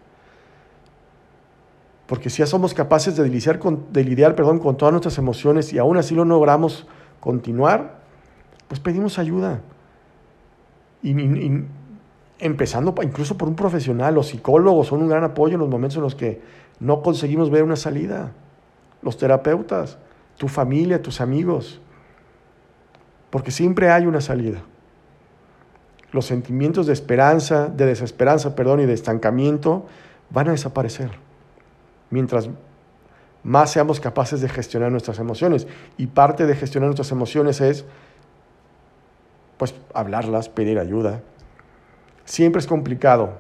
Porque 2.07 2.29
si 2.29 2.39
ya 2.39 2.45
somos 2.45 2.73
capaces 2.73 3.17
de 3.17 3.27
lidiar, 3.27 3.59
con, 3.59 3.91
de 3.91 4.03
lidiar 4.03 4.33
perdón, 4.33 4.59
con 4.59 4.77
todas 4.77 4.93
nuestras 4.93 5.17
emociones 5.17 5.73
y 5.73 5.77
aún 5.77 5.97
así 5.97 6.15
no 6.15 6.23
logramos 6.23 6.87
continuar, 7.19 7.99
pues 8.69 8.79
pedimos 8.79 9.19
ayuda. 9.19 9.61
Y, 11.03 11.11
y, 11.11 11.67
empezando 12.39 12.93
incluso 13.03 13.37
por 13.37 13.47
un 13.47 13.55
profesional, 13.55 14.15
los 14.15 14.27
psicólogos 14.27 14.87
son 14.87 15.01
un 15.01 15.09
gran 15.09 15.23
apoyo 15.23 15.55
en 15.55 15.61
los 15.61 15.69
momentos 15.69 15.97
en 15.97 16.03
los 16.03 16.15
que 16.15 16.41
no 16.79 17.01
conseguimos 17.01 17.49
ver 17.49 17.63
una 17.63 17.75
salida, 17.75 18.31
los 19.01 19.17
terapeutas, 19.17 19.97
tu 20.37 20.47
familia, 20.47 21.01
tus 21.01 21.21
amigos, 21.21 21.81
porque 23.29 23.51
siempre 23.51 23.89
hay 23.89 24.05
una 24.05 24.21
salida. 24.21 24.61
Los 26.11 26.25
sentimientos 26.25 26.87
de 26.87 26.93
esperanza, 26.93 27.67
de 27.67 27.85
desesperanza, 27.85 28.55
perdón, 28.55 28.79
y 28.79 28.85
de 28.85 28.93
estancamiento 28.93 29.85
van 30.29 30.47
a 30.47 30.51
desaparecer 30.51 31.11
mientras 32.09 32.49
más 33.43 33.71
seamos 33.71 33.99
capaces 33.99 34.41
de 34.41 34.49
gestionar 34.49 34.91
nuestras 34.91 35.19
emociones. 35.19 35.67
Y 35.97 36.07
parte 36.07 36.45
de 36.45 36.55
gestionar 36.55 36.87
nuestras 36.87 37.11
emociones 37.11 37.61
es, 37.61 37.85
pues, 39.57 39.75
hablarlas, 39.93 40.49
pedir 40.49 40.79
ayuda, 40.79 41.21
Siempre 42.27 42.59
es 42.59 42.67
complicado 42.67 43.37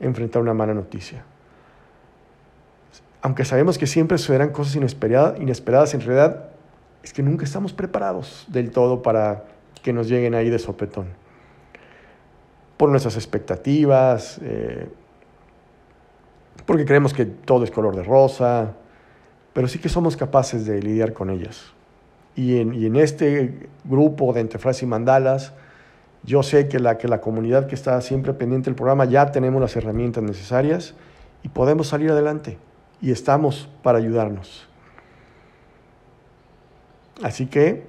enfrentar 0.00 0.42
una 0.42 0.52
mala 0.52 0.74
noticia. 0.74 1.24
Aunque 3.22 3.46
sabemos 3.46 3.78
que 3.78 3.86
siempre 3.86 4.18
sucederán 4.18 4.50
cosas 4.50 4.76
inesperadas, 4.76 5.94
en 5.94 6.02
realidad 6.02 6.50
es 7.02 7.14
que 7.14 7.22
nunca 7.22 7.46
estamos 7.46 7.72
preparados 7.72 8.44
del 8.48 8.70
todo 8.70 9.00
para 9.00 9.44
que 9.82 9.94
nos 9.94 10.08
lleguen 10.08 10.34
ahí 10.34 10.50
de 10.50 10.58
sopetón. 10.58 11.06
Por 12.76 12.90
nuestras 12.90 13.16
expectativas, 13.16 14.38
eh, 14.42 14.90
porque 16.66 16.84
creemos 16.84 17.14
que 17.14 17.24
todo 17.24 17.64
es 17.64 17.70
color 17.70 17.96
de 17.96 18.02
rosa, 18.02 18.74
pero 19.54 19.68
sí 19.68 19.78
que 19.78 19.88
somos 19.88 20.18
capaces 20.18 20.66
de 20.66 20.82
lidiar 20.82 21.14
con 21.14 21.30
ellas. 21.30 21.72
Y 22.36 22.60
en, 22.60 22.74
y 22.74 22.84
en 22.84 22.96
este 22.96 23.70
grupo 23.84 24.34
de 24.34 24.40
Entre 24.40 24.60
y 24.82 24.86
Mandalas, 24.86 25.54
yo 26.24 26.42
sé 26.42 26.68
que 26.68 26.78
la, 26.78 26.98
que 26.98 27.08
la 27.08 27.20
comunidad 27.20 27.66
que 27.66 27.74
está 27.74 28.00
siempre 28.00 28.34
pendiente 28.34 28.66
del 28.66 28.74
programa 28.74 29.04
ya 29.04 29.30
tenemos 29.30 29.60
las 29.60 29.76
herramientas 29.76 30.22
necesarias 30.22 30.94
y 31.42 31.48
podemos 31.48 31.88
salir 31.88 32.10
adelante 32.10 32.58
y 33.00 33.10
estamos 33.12 33.68
para 33.82 33.98
ayudarnos. 33.98 34.66
Así 37.22 37.46
que, 37.46 37.84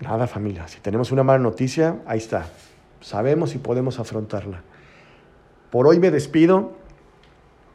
nada 0.00 0.26
familia, 0.26 0.68
si 0.68 0.80
tenemos 0.80 1.10
una 1.10 1.22
mala 1.22 1.38
noticia, 1.38 1.96
ahí 2.06 2.18
está. 2.18 2.46
Sabemos 3.00 3.54
y 3.54 3.58
podemos 3.58 3.98
afrontarla. 3.98 4.62
Por 5.70 5.86
hoy 5.86 5.98
me 5.98 6.10
despido. 6.10 6.72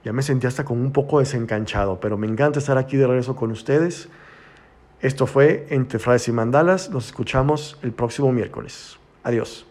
Ya 0.04 0.12
me 0.12 0.22
sentí 0.22 0.48
hasta 0.48 0.66
como 0.66 0.82
un 0.82 0.92
poco 0.92 1.20
desencanchado, 1.20 2.00
pero 2.02 2.18
me 2.18 2.28
encanta 2.28 2.60
estar 2.60 2.78
aquí 2.78 2.98
de 2.98 3.08
regreso 3.08 3.38
con 3.38 3.52
ustedes. 3.52 4.10
Esto 5.00 5.28
fue 5.28 5.66
Entre 5.70 5.98
Frases 6.00 6.28
y 6.28 6.32
Mandalas. 6.34 6.90
Nos 6.90 7.06
escuchamos 7.08 7.80
el 7.84 7.94
próximo 7.94 8.32
miércoles. 8.34 8.98
Adiós. 9.24 9.66